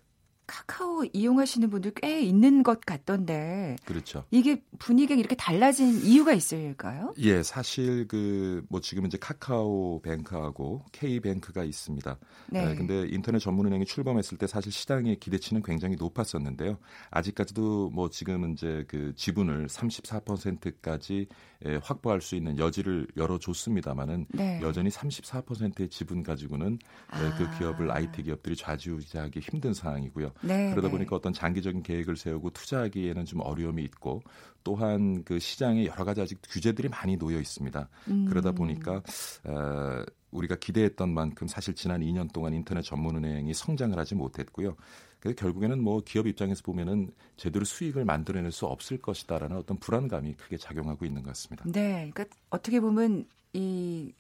카카오 0.47 1.03
이용하시는 1.11 1.69
분들 1.69 1.91
꽤 1.95 2.21
있는 2.21 2.63
것 2.63 2.81
같던데. 2.81 3.75
그렇죠. 3.85 4.23
이게 4.31 4.63
분위기가 4.79 5.19
이렇게 5.19 5.35
달라진 5.35 6.01
이유가 6.03 6.33
있을까요? 6.33 7.13
예, 7.17 7.43
사실 7.43 8.07
그 8.07 8.47
뭐 8.69 8.81
지금 8.81 9.05
이제 9.05 9.17
카카오 9.17 10.01
뱅크하고 10.01 10.83
K 10.91 11.19
뱅크가 11.19 11.63
있습니다. 11.63 12.17
네. 12.49 12.65
네. 12.65 12.75
근데 12.75 13.07
인터넷 13.09 13.39
전문은행이 13.39 13.85
출범했을 13.85 14.37
때 14.37 14.47
사실 14.47 14.71
시장의 14.71 15.19
기대치는 15.19 15.63
굉장히 15.63 15.95
높았었는데요. 15.95 16.77
아직까지도 17.11 17.89
뭐 17.91 18.09
지금 18.09 18.51
이제 18.51 18.85
그 18.87 19.13
지분을 19.15 19.67
34%까지 19.67 21.27
예, 21.65 21.79
확보할 21.81 22.21
수 22.21 22.35
있는 22.35 22.57
여지를 22.57 23.07
열어줬습니다만은 23.17 24.27
네. 24.29 24.59
여전히 24.61 24.89
34%의 24.89 25.89
지분 25.89 26.21
가지고는 26.21 26.77
아. 27.09 27.35
그 27.37 27.57
기업을 27.57 27.89
IT 27.89 28.23
기업들이 28.23 28.55
좌지우지하기 28.55 29.39
힘든 29.39 29.73
상황이고요. 29.73 30.33
네, 30.41 30.71
그러다 30.71 30.87
네. 30.87 30.91
보니까 30.91 31.15
어떤 31.15 31.33
장기적인 31.33 31.83
계획을 31.83 32.15
세우고 32.17 32.51
투자하기에는 32.51 33.25
좀 33.25 33.41
어려움이 33.41 33.83
있고 33.83 34.21
또한 34.63 35.23
그 35.23 35.39
시장에 35.39 35.85
여러 35.85 36.03
가지 36.03 36.21
아직 36.21 36.39
규제들이 36.49 36.89
많이 36.89 37.17
놓여 37.17 37.39
있습니다. 37.39 37.89
음. 38.09 38.25
그러다 38.27 38.51
보니까 38.51 39.01
어, 39.45 40.03
우리가 40.31 40.55
기대했던 40.55 41.13
만큼 41.13 41.47
사실 41.47 41.73
지난 41.73 42.01
2년 42.01 42.31
동안 42.31 42.53
인터넷 42.53 42.81
전문은행이 42.81 43.53
성장을 43.53 43.97
하지 43.97 44.15
못했고요. 44.15 44.75
그래서 45.19 45.35
결국에는 45.35 45.81
뭐 45.81 46.01
기업 46.05 46.27
입장에서 46.27 46.61
보면은 46.63 47.11
제대로 47.37 47.65
수익을 47.65 48.05
만들어낼 48.05 48.51
수 48.51 48.65
없을 48.65 48.97
것이다라는 48.97 49.57
어떤 49.57 49.77
불안감이 49.77 50.33
크게 50.33 50.57
작용하고 50.57 51.05
있는 51.05 51.23
것 51.23 51.29
같습니다. 51.29 51.63
네, 51.65 52.09
그러니까 52.13 52.25
어떻게 52.49 52.79
보면 52.79 53.25
이 53.53 54.13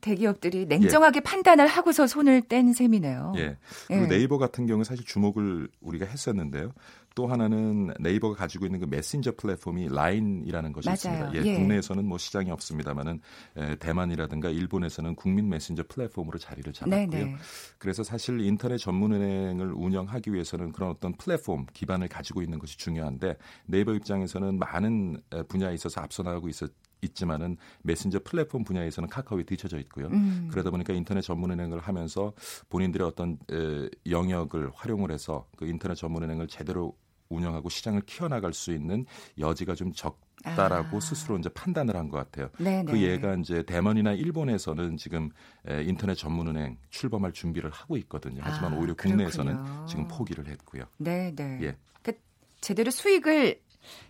대기업들이 0.00 0.66
냉정하게 0.66 1.18
예. 1.18 1.20
판단을 1.20 1.66
하고서 1.66 2.06
손을 2.06 2.42
뗀 2.42 2.72
셈이네요. 2.72 3.32
예. 3.36 3.56
그리고 3.86 4.04
예. 4.04 4.08
네이버 4.08 4.38
같은 4.38 4.66
경우 4.66 4.84
사실 4.84 5.04
주목을 5.04 5.68
우리가 5.80 6.06
했었는데요. 6.06 6.72
또 7.16 7.26
하나는 7.26 7.94
네이버가 7.98 8.36
가지고 8.36 8.66
있는 8.66 8.78
그 8.78 8.84
메신저 8.84 9.32
플랫폼이 9.38 9.88
라인이라는 9.88 10.72
것이 10.72 10.86
맞아요. 10.86 10.94
있습니다. 10.94 11.34
예, 11.34 11.46
예. 11.46 11.54
국내에서는 11.56 12.04
뭐 12.04 12.18
시장이 12.18 12.50
없습니다만은 12.50 13.20
에, 13.56 13.76
대만이라든가 13.76 14.50
일본에서는 14.50 15.14
국민 15.14 15.48
메신저 15.48 15.84
플랫폼으로 15.88 16.38
자리를 16.38 16.70
잡았고요. 16.74 17.08
네네. 17.08 17.36
그래서 17.78 18.02
사실 18.02 18.40
인터넷 18.40 18.76
전문은행을 18.76 19.72
운영하기 19.72 20.34
위해서는 20.34 20.72
그런 20.72 20.90
어떤 20.90 21.14
플랫폼 21.14 21.64
기반을 21.72 22.08
가지고 22.08 22.42
있는 22.42 22.58
것이 22.58 22.76
중요한데 22.76 23.38
네이버 23.64 23.94
입장에서는 23.94 24.58
많은 24.58 25.22
분야에 25.48 25.72
있어서 25.72 26.02
앞서 26.02 26.22
나가고 26.22 26.50
있었 26.50 26.70
있지만은 27.06 27.56
메신저 27.82 28.20
플랫폼 28.24 28.64
분야에서는 28.64 29.08
카카오에 29.08 29.44
뒤쳐져 29.44 29.78
있고요. 29.80 30.06
음. 30.08 30.48
그러다 30.50 30.70
보니까 30.70 30.92
인터넷 30.92 31.22
전문 31.22 31.50
은행을 31.50 31.80
하면서 31.80 32.32
본인들의 32.68 33.06
어떤 33.06 33.38
에, 33.50 33.88
영역을 34.10 34.70
활용을 34.74 35.10
해서 35.10 35.46
그 35.56 35.66
인터넷 35.66 35.94
전문 35.94 36.22
은행을 36.22 36.48
제대로 36.48 36.94
운영하고 37.28 37.68
시장을 37.68 38.02
키워나갈 38.02 38.52
수 38.52 38.72
있는 38.72 39.04
여지가 39.36 39.74
좀 39.74 39.92
적다라고 39.92 40.96
아. 40.98 41.00
스스로 41.00 41.36
이제 41.38 41.48
판단을 41.48 41.96
한 41.96 42.08
것 42.08 42.18
같아요. 42.18 42.50
네네. 42.58 42.84
그 42.84 43.02
예가 43.02 43.34
이제 43.34 43.64
대만이나 43.64 44.12
일본에서는 44.12 44.96
지금 44.96 45.30
에, 45.68 45.82
인터넷 45.82 46.14
전문은행 46.14 46.78
출범할 46.90 47.32
준비를 47.32 47.70
하고 47.70 47.96
있거든요. 47.96 48.42
하지만 48.44 48.74
아, 48.74 48.76
오히려 48.76 48.94
국내에서는 48.94 49.56
그렇군요. 49.56 49.86
지금 49.86 50.06
포기를 50.08 50.46
했고요. 50.46 50.84
네, 50.98 51.32
네. 51.34 51.58
예. 51.62 51.76
그러니까 52.00 52.22
제대로 52.60 52.92
수익을 52.92 53.60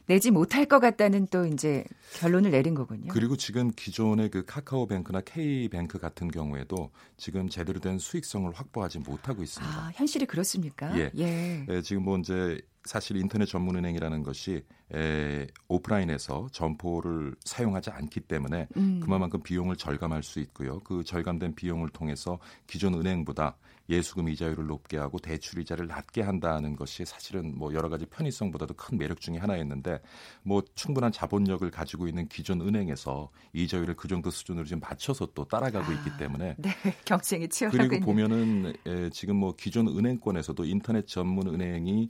내지 0.07 0.31
못할 0.31 0.67
것 0.67 0.79
같다는 0.81 1.27
또 1.29 1.47
이제 1.47 1.85
결론을 2.15 2.51
내린 2.51 2.75
거군요. 2.75 3.09
그리고 3.09 3.37
지금 3.37 3.71
기존의 3.71 4.31
그 4.31 4.45
카카오뱅크나 4.45 5.21
K뱅크 5.23 5.99
같은 5.99 6.29
경우에도 6.29 6.91
지금 7.17 7.49
제대로 7.49 7.81
된 7.81 7.99
수익성을 7.99 8.51
확보하지 8.53 9.01
못하고 9.01 9.43
있습니다. 9.43 9.75
아, 9.75 9.91
현실이 9.95 10.27
그렇습니까? 10.27 10.97
예. 10.99 11.11
예. 11.17 11.67
에, 11.69 11.83
지금 11.83 12.05
뭐 12.05 12.19
이제 12.19 12.61
사실 12.87 13.17
인터넷 13.17 13.47
전문은행이라는 13.47 14.23
것이 14.23 14.65
에, 14.95 15.47
오프라인에서 15.69 16.49
점포를 16.53 17.35
사용하지 17.45 17.91
않기 17.91 18.21
때문에 18.21 18.69
음. 18.77 19.01
그만큼 19.01 19.43
비용을 19.43 19.77
절감할 19.77 20.23
수 20.23 20.41
있고요. 20.41 20.81
그 20.81 21.05
절감된 21.05 21.55
비용을 21.55 21.91
통해서 21.91 22.39
기존 22.67 22.95
은행보다 22.95 23.57
예수금 23.89 24.29
이자율을 24.29 24.67
높게 24.67 24.97
하고 24.97 25.19
대출 25.19 25.61
이자를 25.61 25.87
낮게 25.87 26.23
한다는 26.23 26.77
것이 26.77 27.05
사실은 27.05 27.57
뭐 27.57 27.73
여러 27.73 27.89
가지 27.89 28.07
편의성보다도 28.07 28.75
큰 28.75 28.99
매력 28.99 29.21
중의 29.21 29.41
하나였는데 29.41 30.01
뭐 30.43 30.63
충분한 30.75 31.13
자본력을 31.13 31.69
가지고 31.71 32.09
있는 32.09 32.29
기존 32.29 32.61
은행에서 32.61 33.31
이자율을 33.53 33.95
그 33.95 34.09
정도 34.09 34.31
수준으로 34.31 34.65
지금 34.65 34.81
맞춰서 34.81 35.27
또 35.35 35.45
따라가고 35.45 35.93
있기 35.93 36.17
때문에 36.19 36.57
네, 36.59 36.71
경쟁이 37.05 37.49
치열하군요. 37.49 37.89
그리고 37.89 38.05
보면은 38.05 38.75
에, 38.87 39.11
지금 39.11 39.37
뭐 39.37 39.55
기존 39.57 39.89
은행권에서도 39.89 40.65
인터넷 40.65 41.07
전문 41.07 41.49
은행이 41.49 42.03
에, 42.03 42.09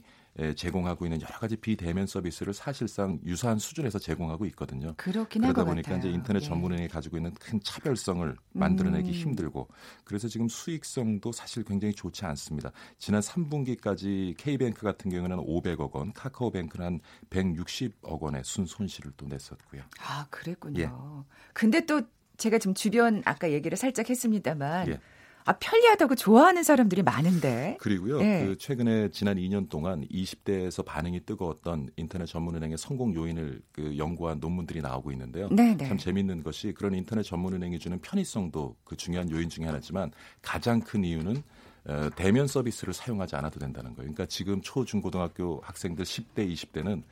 제공하고 0.55 1.05
있는 1.05 1.21
여러 1.21 1.39
가지 1.39 1.55
비대면 1.55 2.05
서비스를 2.07 2.53
사실상 2.53 3.19
유사한 3.25 3.57
수준에서 3.57 3.99
제공하고 3.99 4.45
있거든요. 4.47 4.93
그렇긴 4.97 5.43
할 5.43 5.53
그러다 5.53 5.65
것 5.65 5.71
보니까 5.71 5.89
같아요. 5.89 5.99
이제 5.99 6.09
인터넷 6.09 6.43
예. 6.43 6.47
전문은행이 6.47 6.87
가지고 6.89 7.17
있는 7.17 7.33
큰 7.33 7.59
차별성을 7.63 8.35
만들어내기 8.53 9.09
음. 9.09 9.13
힘들고 9.13 9.67
그래서 10.03 10.27
지금 10.27 10.47
수익성도 10.47 11.31
사실 11.31 11.63
굉장히 11.63 11.93
좋지 11.93 12.25
않습니다. 12.25 12.71
지난 12.97 13.21
3분기까지 13.21 14.35
K뱅크 14.37 14.81
같은 14.81 15.09
경우는 15.09 15.37
500억 15.37 15.91
원, 15.93 16.13
카카오뱅크는 16.13 16.85
한 16.85 16.99
160억 17.29 18.19
원의 18.21 18.43
순 18.43 18.65
손실을 18.65 19.11
또 19.17 19.25
냈었고요. 19.27 19.81
아, 19.99 20.27
그랬군요. 20.29 20.79
예. 20.79 20.89
근데 21.53 21.85
또 21.85 22.01
제가 22.37 22.59
지금 22.59 22.73
주변 22.73 23.21
아까 23.25 23.51
얘기를 23.51 23.75
살짝 23.77 24.09
했습니다만 24.09 24.89
예. 24.89 24.99
아, 25.47 25.53
편리하다고 25.53 26.15
좋아하는 26.15 26.61
사람들이 26.61 27.03
많은데. 27.03 27.77
그리고요. 27.79 28.19
예. 28.21 28.45
그 28.45 28.57
최근에 28.57 29.11
지난 29.11 29.37
2년 29.37 29.69
동안 29.69 30.05
20대에서 30.11 30.83
반응이 30.83 31.21
뜨거웠던 31.25 31.91
인터넷 31.95 32.25
전문은행의 32.25 32.77
성공 32.77 33.15
요인을 33.15 33.61
그 33.71 33.97
연구한 33.97 34.41
논문들이 34.41 34.81
나오고 34.81 35.13
있는데요. 35.13 35.47
네, 35.49 35.73
네. 35.73 35.87
참 35.87 35.97
재밌는 35.97 36.43
것이 36.43 36.73
그런 36.73 36.93
인터넷 36.93 37.23
전문은행이 37.23 37.79
주는 37.79 37.97
편의성도 38.01 38.75
그 38.83 38.97
중요한 38.97 39.31
요인 39.31 39.47
중에 39.47 39.65
하나지만 39.65 40.11
가장 40.41 40.81
큰 40.81 41.05
이유는 41.05 41.41
어, 41.85 42.09
대면 42.17 42.47
서비스를 42.47 42.93
사용하지 42.93 43.37
않아도 43.37 43.57
된다는 43.57 43.95
거예요. 43.95 44.11
그러니까 44.11 44.25
지금 44.25 44.61
초, 44.61 44.83
중, 44.83 45.01
고등학교 45.01 45.61
학생들 45.63 46.03
10대, 46.03 46.51
20대는 46.51 47.03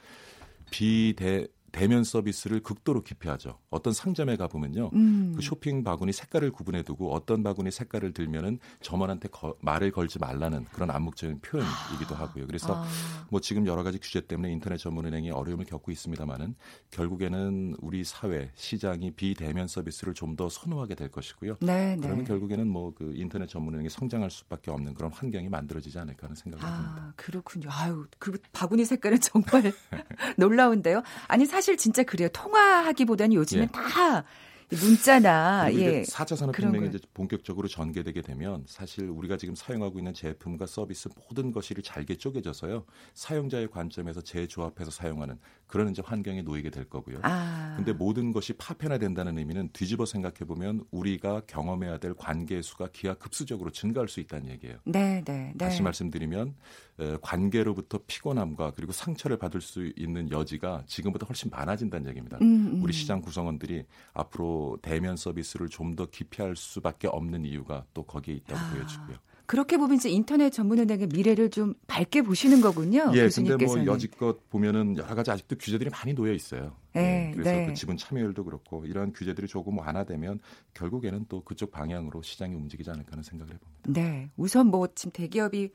비대 0.70 1.48
대면 1.76 2.06
서비스를 2.06 2.62
극도로 2.62 3.04
기피하죠. 3.04 3.60
어떤 3.70 3.92
상점에 3.92 4.38
가 4.38 4.48
보면요, 4.48 4.92
음. 4.94 5.34
그 5.36 5.42
쇼핑 5.42 5.84
바구니 5.84 6.14
색깔을 6.14 6.52
구분해 6.52 6.84
두고 6.84 7.14
어떤 7.14 7.44
바구니 7.44 7.70
색깔을 7.70 8.14
들면은 8.14 8.60
점원한테 8.82 9.28
거- 9.28 9.58
말을 9.60 9.92
걸지 9.92 10.18
말라는 10.20 10.64
그런 10.72 10.90
암묵적인 10.90 11.42
표현이기도 11.42 12.16
하고요. 12.16 12.48
그래서 12.48 12.76
아. 12.82 12.88
뭐 13.30 13.42
지금 13.42 13.68
여러 13.68 13.84
가지 13.84 14.00
규제 14.00 14.22
때문에 14.22 14.54
인터넷 14.54 14.78
전문은행이 14.78 15.32
어려움을 15.32 15.66
겪고 15.66 15.92
있습니다만은 15.92 16.56
결국에는 16.92 17.76
우리 17.82 18.04
사회 18.06 18.52
시장이 18.56 19.12
비대면 19.12 19.68
서비스를 19.68 20.14
좀 20.14 20.36
더 20.36 20.50
선호하게 20.50 20.96
될 20.96 21.10
것이고요. 21.10 21.56
네, 21.62 21.96
네. 21.96 21.98
그러면 22.02 22.26
결국에는 22.26 22.68
뭐 22.68 22.94
그 22.96 23.12
인터넷 23.16 23.48
전문은행이 23.48 23.90
성장할 23.90 24.30
수밖에 24.32 24.70
없는 24.72 24.94
그런 24.94 25.12
환경이 25.12 25.50
만들어지지 25.50 25.98
않을까 26.00 26.28
하는 26.28 26.36
생각을 26.36 26.64
합니다. 26.66 26.96
아, 27.08 27.14
그렇군요. 27.16 27.70
아유, 27.72 28.06
그 28.20 28.38
바구니 28.52 28.86
색깔은 28.86 29.20
정말 29.22 29.74
놀라운데요. 30.38 31.02
아니, 31.28 31.46
사실 31.46 31.65
진짜 31.76 32.04
그래요. 32.04 32.30
통화하기보다는 32.30 33.34
요즘은 33.34 33.64
예. 33.64 33.68
다 33.68 34.24
문자나, 34.72 35.70
예. 35.74 36.02
4차 36.02 36.36
산업혁명이. 36.36 36.88
이제 36.88 37.00
본격적으로 37.14 37.68
전개되게 37.68 38.22
되면 38.22 38.64
사실 38.68 39.10
우리가 39.10 39.38
지금 39.38 39.54
사용하고 39.54 40.00
있는 40.00 40.14
제품과 40.14 40.66
서비스 40.66 41.08
모든 41.16 41.52
것이 41.52 41.76
잘게 41.84 42.18
쪼개져서요. 42.18 42.86
사용자의 43.14 43.70
관점에서 43.70 44.22
재조합해서 44.22 44.90
사용하는 44.92 45.40
그런 45.68 45.90
이제 45.90 46.04
환경에 46.06 46.42
놓이게 46.44 46.70
될 46.70 46.86
거고요. 46.86 47.20
아. 47.24 47.74
근데 47.78 47.92
모든 47.94 48.32
것이 48.34 48.54
파편화된다는 48.54 49.38
의미는 49.38 49.70
뒤집어 49.74 50.06
생각해 50.06 50.40
보면 50.46 50.84
우리가 50.92 51.42
경험해야 51.48 51.98
될 51.98 52.14
관계 52.14 52.62
수가 52.62 52.90
기하급수적으로 52.94 53.72
증가할 53.72 54.08
수 54.08 54.20
있다는 54.20 54.50
얘기예요. 54.52 54.78
네, 54.86 55.24
네, 55.26 55.54
네. 55.56 55.58
다시 55.58 55.82
말씀드리면 55.82 56.56
에, 57.00 57.18
관계로부터 57.22 58.00
피곤함과 58.06 58.74
그리고 58.76 58.92
상처를 58.92 59.38
받을 59.38 59.60
수 59.60 59.92
있는 59.98 60.30
여지가 60.30 60.84
지금보다 60.86 61.26
훨씬 61.26 61.50
많아진다는 61.50 62.08
얘기입니다. 62.10 62.38
음, 62.42 62.74
음. 62.76 62.84
우리 62.84 62.94
시장 62.94 63.22
구성원들이 63.22 63.86
앞으로 64.14 64.78
대면 64.82 65.16
서비스를 65.16 65.70
좀 65.70 65.96
더 65.96 66.06
기피할 66.08 66.58
수밖에 66.58 67.08
없는 67.08 67.46
이유가 67.46 67.86
또 67.94 68.04
거기에 68.04 68.36
있다고 68.36 68.60
아. 68.60 68.70
보여지고요. 68.72 69.16
그렇게 69.46 69.78
보면 69.78 69.98
이제 69.98 70.10
인터넷 70.10 70.50
전문은행의 70.50 71.08
미래를 71.08 71.50
좀 71.50 71.74
밝게 71.88 72.22
보시는 72.24 72.62
거군요. 72.62 73.12
예, 73.14 73.20
근데 73.20 73.24
교수님께서는. 73.26 73.86
뭐 73.86 73.94
여지껏 73.94 74.50
보면은 74.50 74.98
여러 74.98 75.14
가지 75.16 75.32
아직도 75.32 75.58
규제들이 75.58 75.90
많이 75.90 76.14
놓여 76.14 76.34
있어요. 76.34 76.76
네, 76.94 77.30
예, 77.30 77.32
그래서 77.34 77.52
네. 77.52 77.68
그 77.68 77.74
지분 77.74 77.98
참여율도 77.98 78.46
그렇고 78.46 78.86
이러한 78.86 79.14
규제들이 79.14 79.48
조금 79.48 79.78
완화되면 79.78 80.40
결국에는 80.74 81.26
또 81.30 81.44
그쪽 81.44 81.72
방향으로 81.72 82.22
시장이 82.22 82.56
움직이지 82.56 82.90
않을까 82.90 83.12
하는 83.12 83.24
생각을 83.24 83.54
해봅니다. 83.54 83.82
네, 83.88 84.30
우선 84.38 84.68
뭐 84.68 84.88
지금 84.96 85.12
대기업이 85.12 85.72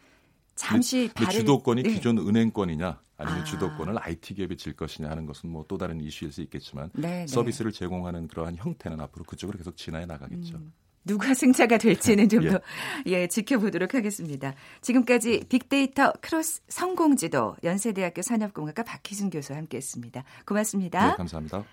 잠시 0.54 1.08
근데 1.14 1.26
발을 1.26 1.40
주도권이 1.40 1.82
네. 1.84 1.94
기존 1.94 2.18
은행권이냐 2.18 3.00
아니면 3.16 3.40
아. 3.40 3.44
주도권을 3.44 3.96
IT 3.98 4.34
기업이 4.34 4.56
질 4.56 4.74
것이냐 4.74 5.08
하는 5.08 5.26
것은 5.26 5.48
뭐 5.50 5.64
또 5.68 5.78
다른 5.78 6.00
이슈일 6.00 6.32
수 6.32 6.42
있겠지만 6.42 6.90
네, 6.94 7.20
네. 7.20 7.26
서비스를 7.26 7.70
제공하는 7.70 8.26
그러한 8.28 8.56
형태는 8.56 9.00
앞으로 9.00 9.24
그쪽으로 9.24 9.56
계속 9.56 9.76
진화해 9.76 10.06
나가겠죠. 10.06 10.56
음, 10.56 10.72
누가 11.04 11.32
승자가 11.34 11.78
될지는 11.78 12.28
좀 12.28 12.44
예. 12.44 12.50
더 12.50 12.60
예, 13.06 13.26
지켜보도록 13.26 13.94
하겠습니다. 13.94 14.54
지금까지 14.80 15.44
빅데이터 15.48 16.12
크로스 16.20 16.62
성공지도 16.68 17.56
연세대학교 17.64 18.22
산업공학과 18.22 18.82
박희준 18.82 19.30
교수와 19.30 19.58
함께했습니다. 19.58 20.24
고맙습니다. 20.46 21.10
네, 21.10 21.16
감사합니다. 21.16 21.64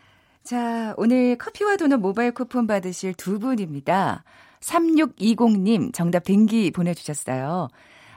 자, 0.43 0.93
오늘 0.97 1.37
커피와 1.37 1.75
도넛 1.75 1.99
모바일 1.99 2.31
쿠폰 2.31 2.67
받으실 2.67 3.13
두 3.13 3.37
분입니다. 3.39 4.23
3620님 4.61 5.93
정답 5.93 6.23
댕기 6.23 6.71
보내주셨어요. 6.71 7.67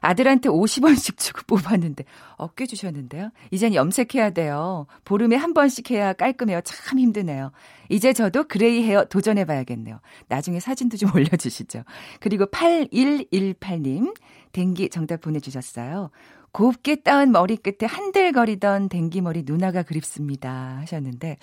아들한테 0.00 0.48
50원씩 0.48 1.18
주고 1.18 1.42
뽑았는데 1.46 2.04
어깨 2.36 2.66
주셨는데요. 2.66 3.30
이젠 3.50 3.74
염색해야 3.74 4.30
돼요. 4.30 4.86
보름에 5.04 5.36
한 5.36 5.54
번씩 5.54 5.90
해야 5.90 6.12
깔끔해요. 6.12 6.60
참 6.62 6.98
힘드네요. 6.98 7.52
이제 7.88 8.12
저도 8.12 8.44
gray 8.44 8.82
hair 8.82 9.04
도전해 9.04 9.44
봐야겠네요. 9.44 10.00
나중에 10.28 10.60
사진도 10.60 10.96
좀 10.96 11.10
올려 11.14 11.36
주시죠. 11.36 11.84
그리고 12.20 12.46
8118님 12.46 14.14
댕기 14.52 14.90
정답 14.90 15.20
보내 15.20 15.40
주셨어요. 15.40 16.10
곱게 16.52 16.96
따은 16.96 17.30
머리 17.30 17.56
끝에 17.56 17.88
한들거리던 17.88 18.88
댕기 18.88 19.20
머리 19.20 19.44
누나가 19.44 19.82
그립습니다 19.82 20.78
하셨는데 20.80 21.38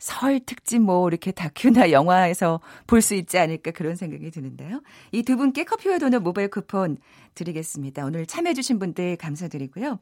설 0.00 0.40
특집 0.40 0.80
뭐 0.80 1.06
이렇게 1.08 1.30
다큐나 1.30 1.92
영화에서 1.92 2.60
볼 2.88 3.00
수 3.02 3.14
있지 3.14 3.38
않을까 3.38 3.70
그런 3.70 3.94
생각이 3.94 4.30
드는데요. 4.32 4.82
이 5.12 5.22
두 5.22 5.36
분께 5.36 5.62
커피와 5.64 5.98
도넛 5.98 6.22
모바일 6.22 6.48
쿠폰 6.48 6.96
드리겠습니다. 7.34 8.04
오늘 8.04 8.26
참여해주신 8.26 8.78
분들 8.80 9.16
감사드리고요. 9.16 9.98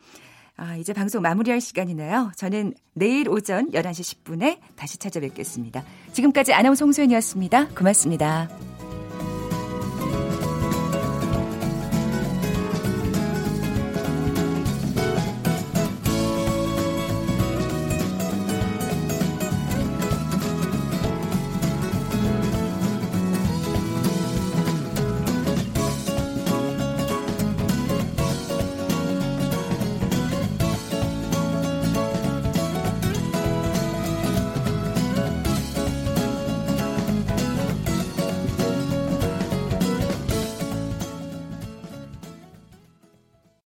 아, 0.56 0.76
이제 0.76 0.92
방송 0.92 1.22
마무리할 1.22 1.60
시간이네요. 1.60 2.32
저는 2.36 2.74
내일 2.94 3.28
오전 3.28 3.70
11시 3.70 4.24
10분에 4.24 4.58
다시 4.76 4.98
찾아뵙겠습니다. 4.98 5.84
지금까지 6.12 6.52
아나운서 6.54 6.84
홍소연이었습니다. 6.84 7.68
고맙습니다. 7.74 8.87